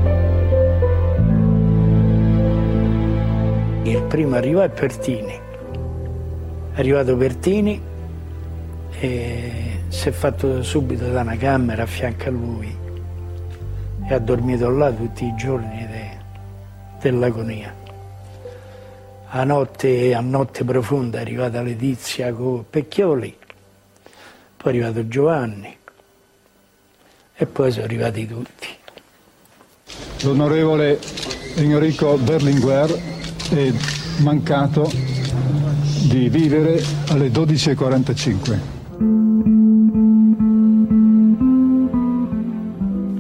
Il 3.83 4.01
primo 4.03 4.35
arrivò 4.37 4.61
è 4.61 4.69
Pertini. 4.69 5.37
È 6.71 6.79
arrivato 6.79 7.17
Pertini 7.17 7.95
e 8.99 9.81
si 9.89 10.09
è 10.09 10.11
fatto 10.11 10.63
subito 10.63 11.07
da 11.09 11.21
una 11.21 11.37
camera 11.37 11.83
a 11.83 11.85
fianco 11.85 12.27
a 12.27 12.31
lui 12.31 12.75
e 14.07 14.13
ha 14.13 14.19
dormito 14.19 14.69
là 14.69 14.91
tutti 14.91 15.25
i 15.25 15.35
giorni 15.35 15.85
de, 15.87 16.09
dell'agonia. 17.01 17.73
A 19.29 19.43
notte, 19.43 20.15
a 20.15 20.21
notte 20.21 20.63
profonda 20.63 21.17
è 21.17 21.21
arrivata 21.21 21.61
Letizia 21.61 22.33
con 22.33 22.65
Pecchioli, 22.69 23.37
poi 24.55 24.73
è 24.73 24.75
arrivato 24.75 25.07
Giovanni 25.07 25.77
e 27.35 27.45
poi 27.45 27.71
sono 27.71 27.85
arrivati 27.85 28.25
tutti. 28.25 28.67
L'onorevole 30.21 30.99
Enrico 31.55 32.17
Berlinguer 32.17 32.89
è 33.49 33.71
mancato 34.21 34.89
di 36.07 36.29
vivere 36.29 36.81
alle 37.09 37.27
12.45. 37.27 38.76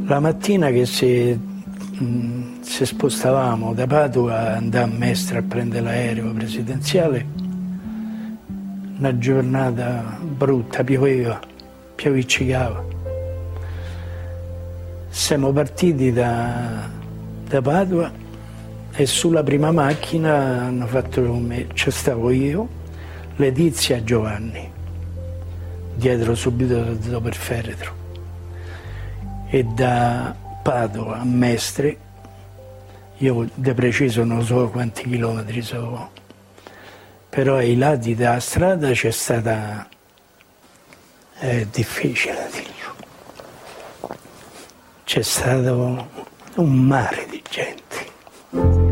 La 0.09 0.21
mattina 0.21 0.69
che 0.69 0.85
se, 0.85 1.37
mh, 1.37 2.61
se 2.61 2.85
spostavamo 2.85 3.73
da 3.73 3.85
Padova 3.87 4.55
andare 4.55 4.85
a 4.85 4.87
Mestre 4.87 5.39
a 5.39 5.41
prendere 5.41 5.81
l'aereo 5.81 6.31
presidenziale, 6.31 7.25
una 8.99 9.17
giornata 9.17 10.17
brutta, 10.21 10.85
pioveva, 10.85 11.37
pioviccicava. 11.95 12.85
Siamo 15.09 15.51
partiti 15.51 16.13
da, 16.13 16.87
da 17.45 17.61
Padova 17.61 18.09
e 18.93 19.05
sulla 19.05 19.43
prima 19.43 19.73
macchina 19.73 20.67
hanno 20.67 20.87
fatto 20.87 21.21
come 21.21 21.67
c'è 21.73 21.89
stavo 21.89 22.31
io, 22.31 22.65
Letizia 23.35 23.97
e 23.97 24.03
Giovanni, 24.05 24.71
dietro 25.95 26.33
subito 26.33 26.81
dopo 26.93 27.27
il 27.27 27.35
feretro 27.35 27.96
e 29.49 29.63
da 29.63 30.35
Padova 30.61 31.19
a 31.19 31.23
Mestre, 31.23 31.97
io 33.17 33.49
di 33.53 33.73
preciso 33.73 34.23
non 34.23 34.43
so 34.43 34.69
quanti 34.69 35.03
chilometri 35.03 35.61
sono, 35.61 36.11
però 37.29 37.55
ai 37.55 37.77
lati 37.77 38.15
della 38.15 38.39
strada 38.39 38.91
c'è 38.91 39.11
stata... 39.11 39.87
è 41.39 41.65
difficile 41.71 42.49
dirlo, 42.51 44.15
c'è 45.03 45.21
stato 45.21 46.09
un 46.55 46.73
mare 46.73 47.25
di 47.29 47.41
gente. 47.49 48.86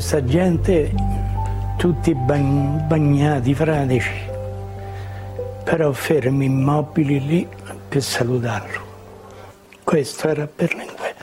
Questa 0.00 0.24
gente 0.24 0.94
tutti 1.76 2.14
bagn- 2.14 2.86
bagnati, 2.86 3.54
fradici, 3.54 4.10
però 5.62 5.92
fermi 5.92 6.46
immobili 6.46 7.26
lì 7.26 7.46
per 7.86 8.02
salutarlo. 8.02 8.80
Questo 9.84 10.28
era 10.28 10.48
Berlinguer. 10.56 11.16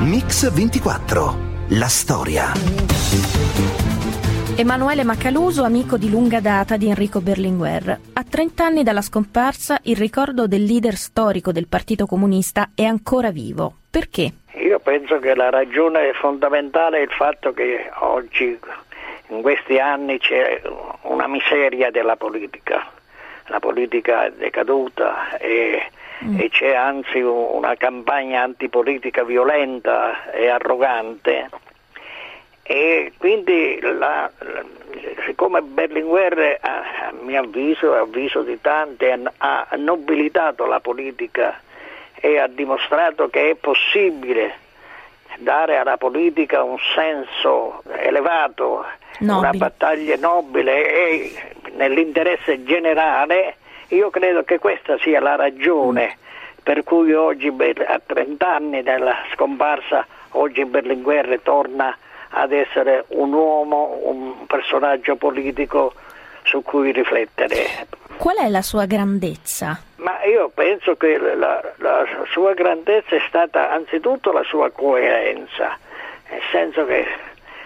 Mix 0.00 0.50
24. 0.52 1.36
La 1.68 1.88
storia. 1.88 2.52
Emanuele 4.54 5.02
Macaluso, 5.02 5.64
amico 5.64 5.96
di 5.96 6.10
lunga 6.10 6.38
data 6.40 6.76
di 6.76 6.88
Enrico 6.88 7.22
Berlinguer. 7.22 7.98
A 8.12 8.22
30 8.22 8.62
anni 8.62 8.82
dalla 8.82 9.00
scomparsa, 9.00 9.78
il 9.84 9.96
ricordo 9.96 10.46
del 10.46 10.62
leader 10.64 10.94
storico 10.94 11.52
del 11.52 11.68
Partito 11.68 12.04
Comunista 12.04 12.68
è 12.74 12.84
ancora 12.84 13.30
vivo. 13.30 13.76
Perché? 13.90 14.30
Io 14.56 14.78
penso 14.80 15.18
che 15.20 15.34
la 15.34 15.48
ragione 15.48 16.12
fondamentale 16.12 16.98
è 16.98 17.00
il 17.00 17.10
fatto 17.10 17.54
che 17.54 17.90
oggi, 18.00 18.58
in 19.28 19.40
questi 19.40 19.78
anni, 19.78 20.18
c'è 20.18 20.60
una 21.02 21.26
miseria 21.26 21.90
della 21.90 22.16
politica. 22.16 22.86
La 23.46 23.58
politica 23.58 24.26
è 24.26 24.32
decaduta 24.32 25.38
e, 25.38 25.82
mm. 26.24 26.38
e 26.38 26.50
c'è 26.50 26.74
anzi 26.74 27.20
una 27.20 27.74
campagna 27.76 28.42
antipolitica 28.42 29.24
violenta 29.24 30.30
e 30.30 30.48
arrogante 30.48 31.48
e 32.62 33.12
quindi 33.18 33.78
la, 33.80 34.30
la, 34.38 34.64
siccome 35.26 35.60
Berlinguer 35.62 36.58
a, 36.60 37.08
a 37.08 37.12
mio 37.20 37.40
avviso 37.40 37.94
e 37.94 37.98
avviso 37.98 38.42
di 38.42 38.60
tanti 38.60 39.06
ha, 39.06 39.66
ha 39.68 39.76
nobilitato 39.76 40.66
la 40.66 40.80
politica 40.80 41.60
e 42.14 42.38
ha 42.38 42.46
dimostrato 42.46 43.28
che 43.28 43.50
è 43.50 43.54
possibile 43.56 44.60
dare 45.38 45.76
alla 45.76 45.96
politica 45.96 46.62
un 46.62 46.78
senso 46.94 47.82
elevato, 47.96 48.84
nobile. 49.18 49.48
una 49.48 49.50
battaglia 49.50 50.16
nobile 50.16 50.88
e 50.88 51.32
nell'interesse 51.72 52.62
generale, 52.62 53.56
io 53.88 54.10
credo 54.10 54.44
che 54.44 54.58
questa 54.58 54.96
sia 54.98 55.20
la 55.20 55.34
ragione 55.34 56.18
per 56.62 56.84
cui 56.84 57.12
oggi 57.12 57.48
a 57.48 58.00
30 58.04 58.54
anni 58.54 58.82
dalla 58.82 59.16
scomparsa 59.34 60.06
oggi 60.30 60.64
Berlinguer 60.64 61.40
torna 61.42 61.96
ad 62.34 62.52
essere 62.52 63.04
un 63.08 63.32
uomo, 63.32 63.98
un 64.02 64.46
personaggio 64.46 65.16
politico 65.16 65.94
su 66.44 66.62
cui 66.62 66.92
riflettere. 66.92 67.86
Qual 68.16 68.36
è 68.36 68.48
la 68.48 68.62
sua 68.62 68.86
grandezza? 68.86 69.80
Ma 69.96 70.22
io 70.24 70.50
penso 70.52 70.96
che 70.96 71.16
la, 71.18 71.60
la 71.76 72.04
sua 72.30 72.54
grandezza 72.54 73.16
è 73.16 73.22
stata 73.26 73.70
anzitutto 73.70 74.32
la 74.32 74.42
sua 74.44 74.70
coerenza, 74.70 75.76
nel 76.30 76.40
senso 76.50 76.84
che 76.86 77.06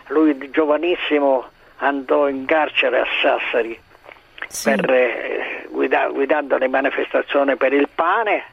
lui 0.08 0.50
giovanissimo 0.50 1.46
andò 1.78 2.28
in 2.28 2.44
carcere 2.46 3.00
a 3.00 3.06
Sassari 3.20 3.78
sì. 4.48 4.70
per, 4.70 4.90
eh, 4.90 5.66
guida, 5.68 6.08
guidando 6.08 6.56
le 6.56 6.68
manifestazioni 6.68 7.56
per 7.56 7.72
il 7.72 7.88
pane 7.94 8.44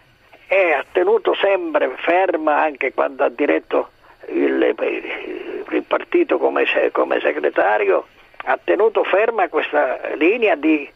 e 0.47 0.73
ha 0.73 0.85
tenuto 0.91 1.33
sempre 1.35 1.89
ferma 1.97 2.61
anche 2.61 2.93
quando 2.93 3.23
ha 3.23 3.29
diretto 3.29 3.89
il, 4.27 4.61
il 4.61 5.52
partito 5.81 6.37
come, 6.37 6.65
come, 6.91 7.19
segretario 7.19 8.05
ha 8.45 8.59
tenuto 8.63 9.03
ferma 9.03 9.47
questa 9.47 9.99
linea 10.15 10.55
di, 10.55 10.89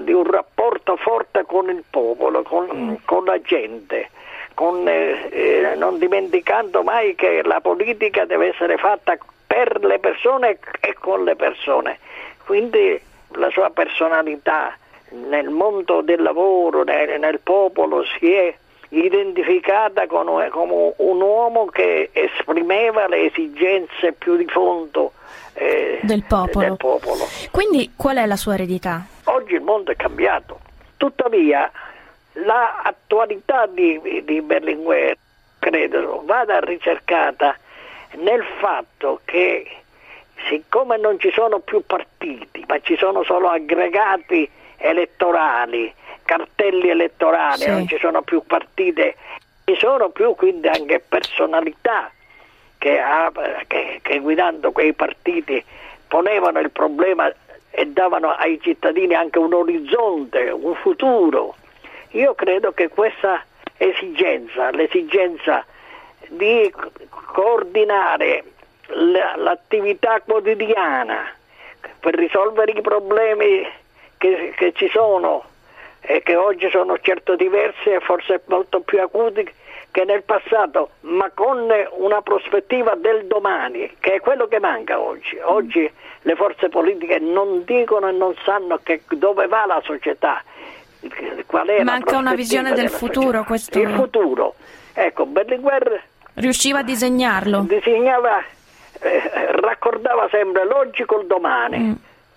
di, 0.00 0.12
un 0.12 0.24
rapporto 0.24 0.96
forte 0.96 1.44
con 1.44 1.68
il 1.68 1.84
popolo, 1.88 2.42
con, 2.42 2.68
mm. 2.72 2.94
con 3.04 3.24
la 3.24 3.40
gente, 3.40 4.10
con, 4.54 4.86
eh, 4.88 5.28
eh, 5.30 5.74
non 5.76 5.98
dimenticando 5.98 6.82
mai 6.82 7.14
che 7.14 7.42
la 7.42 7.60
politica 7.60 8.24
deve 8.24 8.48
essere 8.48 8.76
fatta 8.76 9.16
per 9.46 9.84
le 9.84 9.98
persone 9.98 10.58
e 10.80 10.94
con 10.98 11.24
le 11.24 11.36
persone. 11.36 11.98
Quindi 12.44 13.00
la 13.32 13.50
sua 13.50 13.70
personalità 13.70 14.76
nel 15.10 15.50
mondo 15.50 16.00
del 16.00 16.22
lavoro, 16.22 16.84
nel, 16.84 17.18
nel 17.20 17.40
popolo 17.40 18.04
si 18.04 18.32
è 18.32 18.54
identificata 18.92 20.06
come, 20.06 20.50
un 20.52 21.20
uomo 21.20 21.66
che 21.66 22.10
esprimeva 22.12 23.08
le 23.08 23.26
esigenze 23.26 24.12
più 24.12 24.36
di 24.36 24.46
fondo 24.46 25.12
eh, 25.54 26.00
del, 26.02 26.24
popolo. 26.24 26.66
del 26.66 26.76
popolo. 26.76 27.24
Quindi 27.50 27.92
qual 27.96 28.16
è 28.16 28.26
la 28.26 28.36
sua 28.36 28.54
eredità? 28.54 29.04
Oggi 29.24 29.54
il 29.54 29.62
mondo 29.62 29.92
è 29.92 29.96
cambiato, 29.96 30.60
tuttavia 30.96 31.70
l'attualità 32.32 33.66
di, 33.66 34.22
di 34.24 34.40
Berlinguer 34.40 35.16
credo 35.58 36.22
vada 36.24 36.58
ricercata 36.60 37.56
nel 38.16 38.42
fatto 38.58 39.20
che 39.24 39.66
siccome 40.48 40.96
non 40.98 41.18
ci 41.18 41.30
sono 41.30 41.60
più 41.60 41.82
partiti, 41.86 42.64
ma 42.66 42.80
ci 42.80 42.96
sono 42.96 43.22
solo 43.22 43.48
aggregati 43.48 44.48
elettorali, 44.76 45.92
cartelli 46.24 46.88
elettorali, 46.88 47.62
Sì. 47.62 47.70
non 47.70 47.86
ci 47.86 47.98
sono 47.98 48.22
più 48.22 48.42
partite, 48.46 49.16
ci 49.64 49.76
sono 49.76 50.08
più 50.10 50.34
quindi 50.34 50.68
anche 50.68 51.00
personalità 51.00 52.10
che, 52.78 52.98
ha- 52.98 53.30
che- 53.66 54.00
che 54.02 54.18
guidando 54.18 54.72
quei 54.72 54.92
partiti 54.92 55.62
ponevano 56.08 56.58
il 56.60 56.70
problema 56.70 57.32
e 57.70 57.86
davano 57.86 58.30
ai 58.32 58.60
cittadini 58.60 59.14
anche 59.14 59.38
un 59.38 59.54
orizzonte, 59.54 60.50
un 60.50 60.74
futuro. 60.74 61.54
Io 62.10 62.34
credo 62.34 62.72
che 62.72 62.88
questa 62.88 63.42
esigenza, 63.78 64.70
l'esigenza 64.70 65.64
di 66.28 66.70
coordinare 67.32 68.44
la- 68.88 69.34
l'attività 69.36 70.20
quotidiana 70.20 71.24
per 71.98 72.14
risolvere 72.14 72.72
i 72.72 72.80
problemi 72.80 73.66
che, 74.18 74.52
che 74.56 74.72
ci 74.74 74.88
sono 74.90 75.44
e 76.02 76.20
che 76.22 76.36
oggi 76.36 76.68
sono 76.70 76.98
certo 77.00 77.36
diversi 77.36 77.88
e 77.90 78.00
forse 78.00 78.42
molto 78.46 78.80
più 78.80 79.00
acuti 79.00 79.48
che 79.90 80.04
nel 80.04 80.22
passato, 80.22 80.90
ma 81.00 81.30
con 81.34 81.68
una 81.98 82.22
prospettiva 82.22 82.94
del 82.96 83.26
domani, 83.26 83.94
che 84.00 84.14
è 84.14 84.20
quello 84.20 84.46
che 84.48 84.58
manca 84.58 84.98
oggi. 84.98 85.38
Oggi 85.42 85.88
le 86.22 86.34
forze 86.34 86.68
politiche 86.70 87.18
non 87.18 87.62
dicono 87.64 88.08
e 88.08 88.12
non 88.12 88.34
sanno 88.44 88.80
che- 88.82 89.02
dove 89.10 89.46
va 89.48 89.66
la 89.66 89.80
società. 89.84 90.42
Qual 91.46 91.66
è 91.66 91.78
la 91.78 91.84
Manca 91.84 92.16
una 92.16 92.34
visione 92.34 92.72
del 92.72 92.88
futuro, 92.88 93.22
società. 93.24 93.44
questo- 93.44 93.78
Il 93.80 93.88
futuro. 93.90 94.54
Ecco, 94.94 95.26
Berlinguer 95.26 96.02
Riusciva 96.34 96.78
a 96.78 96.82
disegnarlo? 96.82 97.64
disegnava, 97.68 98.42
eh, 99.00 99.22
raccordava 99.60 100.28
sempre 100.30 100.64
l'oggi 100.64 101.04
col 101.04 101.26
domani, 101.26 101.78
Mm. 101.78 101.92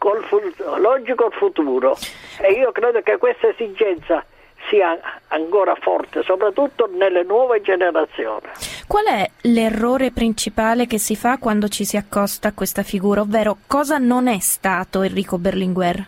Col 0.06 0.24
fu- 0.26 1.16
col 1.16 1.32
futuro. 1.34 1.97
E 2.39 2.51
io 2.51 2.72
credo 2.72 3.01
che 3.01 3.18
questa 3.18 3.47
esigenza 3.47 4.24
sia 4.70 4.97
ancora 5.30 5.74
forte, 5.76 6.22
soprattutto 6.22 6.88
nelle 6.91 7.24
nuove 7.24 7.62
generazioni. 7.62 8.45
Qual 8.88 9.06
è 9.06 9.28
l'errore 9.41 10.12
principale 10.12 10.86
che 10.86 10.99
si 10.99 11.16
fa 11.16 11.38
quando 11.39 11.68
ci 11.70 11.86
si 11.86 11.97
accosta 11.97 12.49
a 12.49 12.53
questa 12.53 12.84
figura, 12.84 13.22
ovvero 13.22 13.58
cosa 13.66 13.97
non 13.97 14.28
è 14.28 14.38
stato 14.39 15.01
Enrico 15.01 15.39
Berlinguer? 15.39 16.06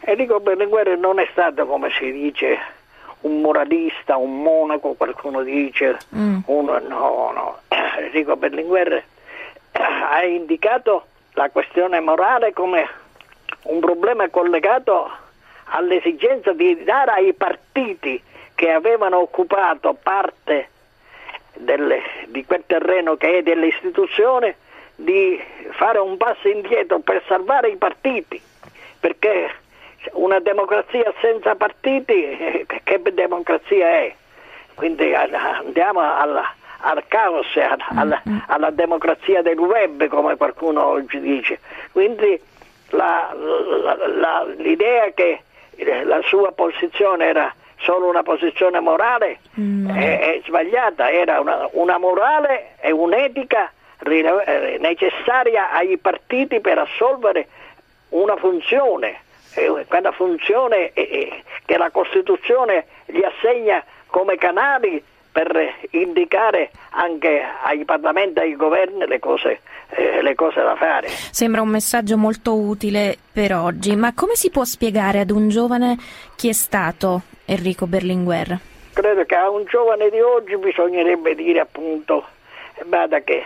Enrico 0.00 0.40
Berlinguer 0.40 0.96
non 0.96 1.18
è 1.18 1.28
stato, 1.32 1.66
come 1.66 1.90
si 1.98 2.10
dice, 2.12 2.58
un 3.22 3.40
moralista, 3.42 4.16
un 4.16 4.40
monaco, 4.40 4.94
qualcuno 4.94 5.42
dice, 5.42 5.98
Mm. 6.16 6.38
uno 6.46 6.78
no, 6.78 7.30
no. 7.34 7.58
Enrico 7.98 8.36
Berlinguer 8.36 9.02
ha 9.72 10.22
indicato 10.24 11.06
la 11.36 11.50
questione 11.50 12.00
morale 12.00 12.52
come 12.54 12.88
un 13.64 13.80
problema 13.80 14.28
collegato 14.30 15.10
all'esigenza 15.64 16.52
di 16.52 16.82
dare 16.82 17.10
ai 17.10 17.34
partiti 17.34 18.20
che 18.54 18.70
avevano 18.70 19.18
occupato 19.18 19.94
parte 20.02 20.70
delle- 21.54 22.02
di 22.28 22.44
quel 22.46 22.62
terreno 22.66 23.16
che 23.16 23.38
è 23.38 23.42
delle 23.42 23.66
istituzioni 23.66 24.54
di 24.94 25.38
fare 25.72 25.98
un 25.98 26.16
passo 26.16 26.48
indietro 26.48 27.00
per 27.00 27.22
salvare 27.26 27.68
i 27.68 27.76
partiti, 27.76 28.40
perché 28.98 29.50
una 30.12 30.38
democrazia 30.40 31.12
senza 31.20 31.54
partiti, 31.54 32.14
eh, 32.14 32.66
che 32.82 33.02
democrazia 33.12 33.88
è? 33.88 34.14
Quindi 34.74 35.10
eh, 35.10 35.14
andiamo 35.14 36.00
alla- 36.00 36.54
al 36.86 37.04
caos, 37.08 37.46
e 37.56 37.62
alla, 37.62 37.86
alla- 37.94 38.22
alla 38.46 38.70
democrazia 38.70 39.42
del 39.42 39.58
web, 39.58 40.06
come 40.08 40.36
qualcuno 40.36 40.84
oggi 40.86 41.20
dice. 41.20 41.58
Quindi 41.92 42.40
la- 42.90 43.34
la- 43.34 44.06
la- 44.08 44.46
l'idea 44.56 45.10
che 45.12 45.40
eh, 45.76 46.04
la 46.04 46.20
sua 46.22 46.52
posizione 46.52 47.26
era 47.26 47.52
solo 47.78 48.06
una 48.08 48.22
posizione 48.22 48.80
morale 48.80 49.40
è, 49.92 50.18
è 50.20 50.40
sbagliata, 50.46 51.10
era 51.10 51.40
una, 51.40 51.68
una 51.72 51.98
morale 51.98 52.76
e 52.80 52.90
un'etica 52.92 53.70
rile- 53.98 54.44
eh, 54.74 54.78
necessaria 54.78 55.70
ai 55.72 55.98
partiti 55.98 56.60
per 56.60 56.78
assolvere 56.78 57.48
una 58.10 58.36
funzione, 58.36 59.20
quella 59.88 60.12
funzione 60.12 60.92
eh, 60.94 61.42
che 61.66 61.76
la 61.76 61.90
Costituzione 61.90 62.86
gli 63.06 63.22
assegna 63.22 63.84
come 64.06 64.36
canali 64.36 65.02
per 65.36 65.54
indicare 65.90 66.70
anche 66.92 67.42
ai 67.62 67.84
parlamenti 67.84 68.38
e 68.38 68.42
ai 68.44 68.56
governi 68.56 69.06
le 69.06 69.18
cose, 69.18 69.60
eh, 69.90 70.22
le 70.22 70.34
cose 70.34 70.62
da 70.62 70.76
fare. 70.76 71.08
Sembra 71.08 71.60
un 71.60 71.68
messaggio 71.68 72.16
molto 72.16 72.54
utile 72.54 73.18
per 73.34 73.54
oggi, 73.54 73.94
ma 73.96 74.14
come 74.14 74.34
si 74.34 74.48
può 74.48 74.64
spiegare 74.64 75.20
ad 75.20 75.30
un 75.30 75.50
giovane 75.50 75.98
chi 76.36 76.48
è 76.48 76.54
stato 76.54 77.20
Enrico 77.44 77.86
Berlinguer? 77.86 78.58
Credo 78.94 79.26
che 79.26 79.34
a 79.34 79.50
un 79.50 79.64
giovane 79.66 80.08
di 80.08 80.20
oggi 80.20 80.56
bisognerebbe 80.56 81.34
dire 81.34 81.60
appunto, 81.60 82.24
bada 82.86 83.20
che 83.20 83.44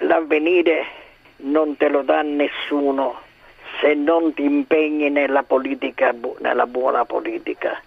l'avvenire 0.00 0.84
non 1.36 1.78
te 1.78 1.88
lo 1.88 2.02
dà 2.02 2.20
nessuno 2.20 3.18
se 3.80 3.94
non 3.94 4.34
ti 4.34 4.44
impegni 4.44 5.10
nella 5.10 5.42
politica, 5.42 6.14
nella 6.38 6.66
buona 6.66 7.04
politica, 7.04 7.80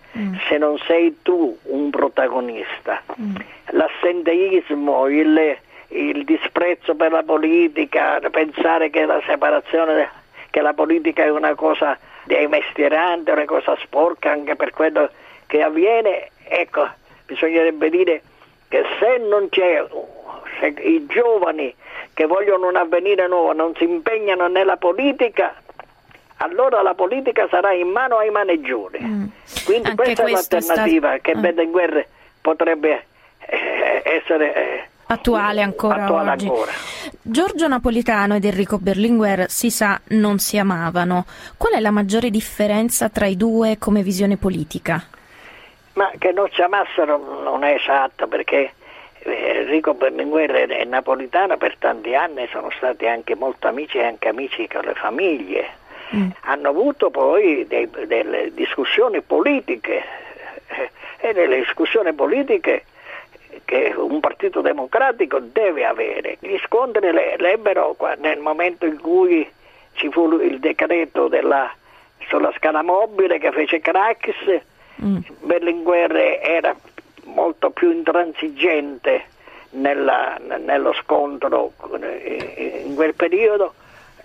se 0.47 0.57
non 0.57 0.77
sei 0.79 1.17
tu 1.21 1.57
un 1.63 1.89
protagonista. 1.89 3.01
L'assenteismo, 3.71 5.07
il, 5.07 5.57
il 5.89 6.23
disprezzo 6.23 6.95
per 6.95 7.11
la 7.11 7.23
politica, 7.23 8.19
pensare 8.31 8.89
che 8.89 9.05
la 9.05 9.21
separazione, 9.25 10.09
che 10.49 10.61
la 10.61 10.73
politica 10.73 11.23
è 11.23 11.29
una 11.29 11.55
cosa 11.55 11.97
dei 12.25 12.47
mestieranti, 12.47 13.31
una 13.31 13.45
cosa 13.45 13.77
sporca 13.81 14.31
anche 14.31 14.55
per 14.55 14.71
quello 14.71 15.09
che 15.47 15.61
avviene, 15.61 16.29
ecco, 16.47 16.87
bisognerebbe 17.25 17.89
dire 17.89 18.21
che 18.67 18.83
se 18.99 19.17
non 19.17 19.49
c'è, 19.49 19.85
se 20.59 20.67
i 20.67 21.05
giovani 21.07 21.73
che 22.13 22.25
vogliono 22.25 22.67
un 22.67 22.75
avvenire 22.75 23.27
nuovo 23.27 23.53
non 23.53 23.75
si 23.75 23.83
impegnano 23.83 24.47
nella 24.47 24.77
politica, 24.77 25.53
allora 26.37 26.81
la 26.81 26.93
politica 26.93 27.47
sarà 27.49 27.73
in 27.73 27.87
mano 27.89 28.17
ai 28.17 28.29
maneggioni. 28.29 29.31
Quindi 29.65 29.89
Anche 29.89 30.03
questa 30.03 30.25
è 30.25 30.29
l'alternativa 30.31 31.07
stato- 31.09 31.21
che 31.21 31.31
ah. 31.31 31.39
Berlinguer 31.39 32.07
potrebbe 32.41 33.05
eh, 33.39 34.01
essere 34.03 34.53
eh, 34.55 34.83
Attuale 35.07 35.61
ancora 35.61 36.03
attuale 36.05 36.31
oggi. 36.31 36.47
ancora. 36.47 36.71
Giorgio 37.21 37.67
Napolitano 37.67 38.35
ed 38.35 38.45
Enrico 38.45 38.79
Berlinguer 38.79 39.49
si 39.49 39.69
sa 39.69 39.99
non 40.09 40.39
si 40.39 40.57
amavano. 40.57 41.25
Qual 41.57 41.73
è 41.73 41.79
la 41.79 41.91
maggiore 41.91 42.31
differenza 42.31 43.09
tra 43.09 43.27
i 43.27 43.37
due 43.37 43.77
come 43.77 44.01
visione 44.01 44.37
politica? 44.37 45.03
Ma 45.93 46.11
che 46.17 46.31
non 46.31 46.49
si 46.51 46.61
amassero 46.61 47.17
non 47.43 47.63
è 47.63 47.73
esatto 47.75 48.27
perché 48.27 48.73
eh, 49.19 49.59
Enrico 49.61 49.93
Berlinguer 49.93 50.71
e 50.71 50.83
Napolitano 50.85 51.55
per 51.57 51.77
tanti 51.77 52.15
anni 52.15 52.47
sono 52.51 52.69
stati 52.75 53.05
anche 53.07 53.35
molto 53.35 53.67
amici 53.67 53.97
e 53.99 54.05
anche 54.05 54.27
amici 54.27 54.67
con 54.67 54.81
le 54.85 54.95
famiglie. 54.95 55.69
Hanno 56.41 56.69
avuto 56.69 57.09
poi 57.09 57.65
dei- 57.67 57.89
delle 58.05 58.51
discussioni 58.53 59.21
politiche 59.21 60.03
eh, 60.67 60.89
e 61.17 61.33
nelle 61.33 61.57
discussioni 61.57 62.13
politiche 62.13 62.85
che 63.65 63.93
un 63.95 64.19
partito 64.19 64.61
democratico 64.61 65.39
deve 65.39 65.85
avere. 65.85 66.37
Gli 66.39 66.57
scontri 66.65 67.11
le, 67.11 67.35
le 67.37 67.53
ebbero 67.53 67.95
nel 68.19 68.39
momento 68.39 68.85
in 68.85 68.99
cui 69.01 69.49
ci 69.93 70.09
fu 70.11 70.31
il 70.39 70.59
decreto 70.59 71.27
della- 71.27 71.73
sulla 72.27 72.51
scala 72.55 72.81
mobile 72.83 73.39
che 73.39 73.51
fece 73.51 73.79
Crax, 73.79 74.29
Berlinguer 75.41 76.39
era 76.41 76.75
molto 77.25 77.69
più 77.71 77.91
intransigente 77.91 79.25
nella- 79.71 80.37
nello 80.59 80.93
scontro 80.93 81.73
eh, 81.99 82.83
in 82.85 82.95
quel 82.95 83.13
periodo. 83.15 83.73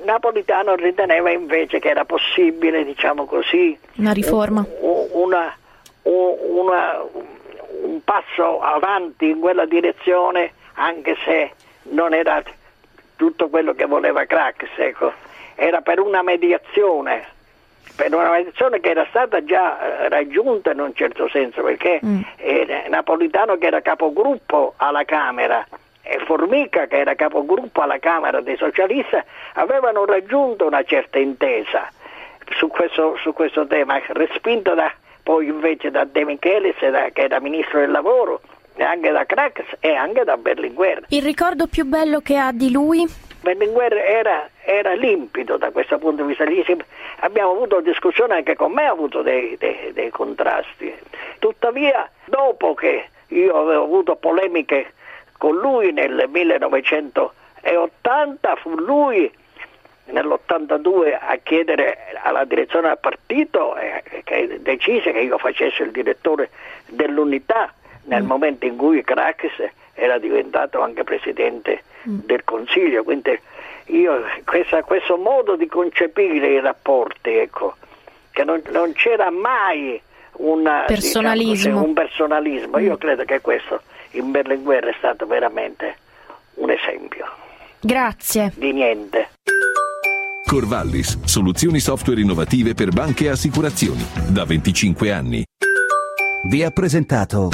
Napolitano 0.05 0.74
riteneva 0.74 1.30
invece 1.30 1.78
che 1.78 1.88
era 1.90 2.05
possibile, 2.05 2.84
diciamo 2.84 3.24
così, 3.26 3.78
Una 3.96 4.12
riforma? 4.12 4.64
u- 4.80 5.09
una- 5.12 5.55
una- 6.03 7.03
un 7.82 8.01
passo 8.05 8.61
avanti 8.61 9.28
in 9.30 9.40
quella 9.40 9.66
direzione, 9.66 10.53
anche 10.74 11.16
se 11.24 11.53
non 11.90 12.14
era 12.14 12.42
tutto 13.16 13.48
quello 13.48 13.74
che 13.74 13.84
voleva 13.86 14.24
Crax, 14.24 14.57
ecco. 14.76 15.12
era 15.55 15.82
per 15.82 16.01
una 16.01 16.22
mediazione, 16.22 17.22
per 17.94 18.14
una 18.14 18.30
mediazione 18.30 18.80
che 18.80 18.88
era 18.90 19.05
stata 19.11 19.44
già 19.44 20.05
eh, 20.05 20.09
raggiunta 20.09 20.70
in 20.72 20.80
un 20.80 20.94
certo 20.94 21.28
senso, 21.28 21.62
perché 21.62 22.01
eh, 22.36 22.86
Napolitano 22.88 23.59
che 23.59 23.66
era 23.66 23.82
capogruppo 23.82 24.72
alla 24.78 25.05
Camera 25.05 25.66
e 26.11 26.18
Formica 26.24 26.88
che 26.88 26.98
era 26.98 27.14
capogruppo 27.14 27.82
alla 27.82 28.00
Camera 28.00 28.40
dei 28.40 28.56
socialisti 28.56 29.16
avevano 29.54 30.04
raggiunto 30.04 30.66
una 30.66 30.82
certa 30.82 31.20
intesa 31.20 31.88
su 32.56 32.66
questo, 32.66 33.16
su 33.22 33.32
questo 33.32 33.64
tema, 33.68 34.00
respinta 34.08 34.74
da, 34.74 34.92
poi 35.22 35.46
invece 35.46 35.92
da 35.92 36.04
De 36.04 36.24
Michelis, 36.24 36.74
che 36.78 37.12
era 37.14 37.38
ministro 37.38 37.78
del 37.78 37.92
lavoro, 37.92 38.40
e 38.74 38.82
anche 38.82 39.12
da 39.12 39.24
Crax 39.24 39.62
e 39.78 39.94
anche 39.94 40.24
da 40.24 40.36
Berlinguer. 40.36 41.04
Il 41.11 41.22
ricordo 41.22 41.68
più 41.68 41.84
bello 41.84 42.18
che 42.18 42.36
ha 42.36 42.50
di 42.50 42.72
lui? 42.72 43.06
Berlinguer 43.42 43.92
era, 43.94 44.48
era 44.64 44.94
limpido 44.94 45.58
da 45.58 45.70
questo 45.70 45.98
punto 45.98 46.24
di 46.24 46.34
vista. 46.34 46.44
Abbiamo 47.20 47.52
avuto 47.52 47.80
discussioni 47.80 48.32
anche 48.32 48.56
con 48.56 48.72
me, 48.72 48.86
ha 48.86 48.90
avuto 48.90 49.22
dei, 49.22 49.56
dei, 49.58 49.92
dei 49.92 50.11
contrasti. 50.11 50.92
Tuttavia, 51.38 52.11
dopo 52.24 52.74
che 52.74 53.08
io 53.28 53.61
avevo 53.61 53.84
avuto 53.84 54.16
polemiche 54.16 54.94
con 55.41 55.57
lui 55.57 55.91
nel 55.91 56.28
1980, 56.28 58.57
fu 58.57 58.76
lui 58.76 59.32
nell'82 60.11 61.16
a 61.18 61.38
chiedere 61.43 61.97
alla 62.22 62.45
direzione 62.45 62.88
del 62.88 62.99
partito 63.01 63.74
eh, 63.76 64.03
che 64.22 64.59
decise 64.61 65.12
che 65.12 65.20
io 65.20 65.38
facessi 65.38 65.80
il 65.80 65.93
direttore 65.93 66.51
dell'unità 66.88 67.72
nel 68.05 68.22
mm. 68.22 68.26
momento 68.26 68.66
in 68.66 68.76
cui 68.76 69.03
Crax 69.03 69.47
era 69.95 70.18
diventato 70.18 70.82
anche 70.82 71.05
presidente 71.05 71.84
mm. 72.07 72.18
del 72.26 72.45
Consiglio. 72.45 73.03
Quindi 73.03 73.41
io 73.86 74.22
questa, 74.45 74.82
questo 74.82 75.16
modo 75.16 75.57
di 75.57 75.68
concepire 75.68 76.49
i 76.49 76.61
rapporti, 76.61 77.30
ecco, 77.30 77.76
che 78.30 78.45
non, 78.45 78.61
non 78.72 78.93
c'era 78.93 79.30
mai 79.30 79.99
una, 80.32 80.84
personalismo. 80.86 81.55
Diciamo, 81.55 81.82
un 81.82 81.95
personalismo. 81.95 82.76
Io 82.76 82.93
mm. 82.93 82.99
credo 82.99 83.24
che 83.24 83.41
questo 83.41 83.80
in 84.12 84.30
Berlinguer 84.30 84.84
è 84.84 84.94
stato 84.98 85.26
veramente 85.26 85.96
un 86.54 86.70
esempio. 86.70 87.26
Grazie. 87.80 88.52
Di 88.56 88.72
niente. 88.72 89.30
Corvallis, 90.46 91.22
soluzioni 91.24 91.78
software 91.78 92.20
innovative 92.20 92.74
per 92.74 92.90
banche 92.90 93.26
e 93.26 93.28
assicurazioni. 93.28 94.04
Da 94.28 94.44
25 94.44 95.12
anni. 95.12 95.44
Vi 96.48 96.62
ha 96.64 96.70
presentato 96.70 97.50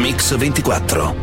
Mix 0.00 0.36
24 0.36 1.12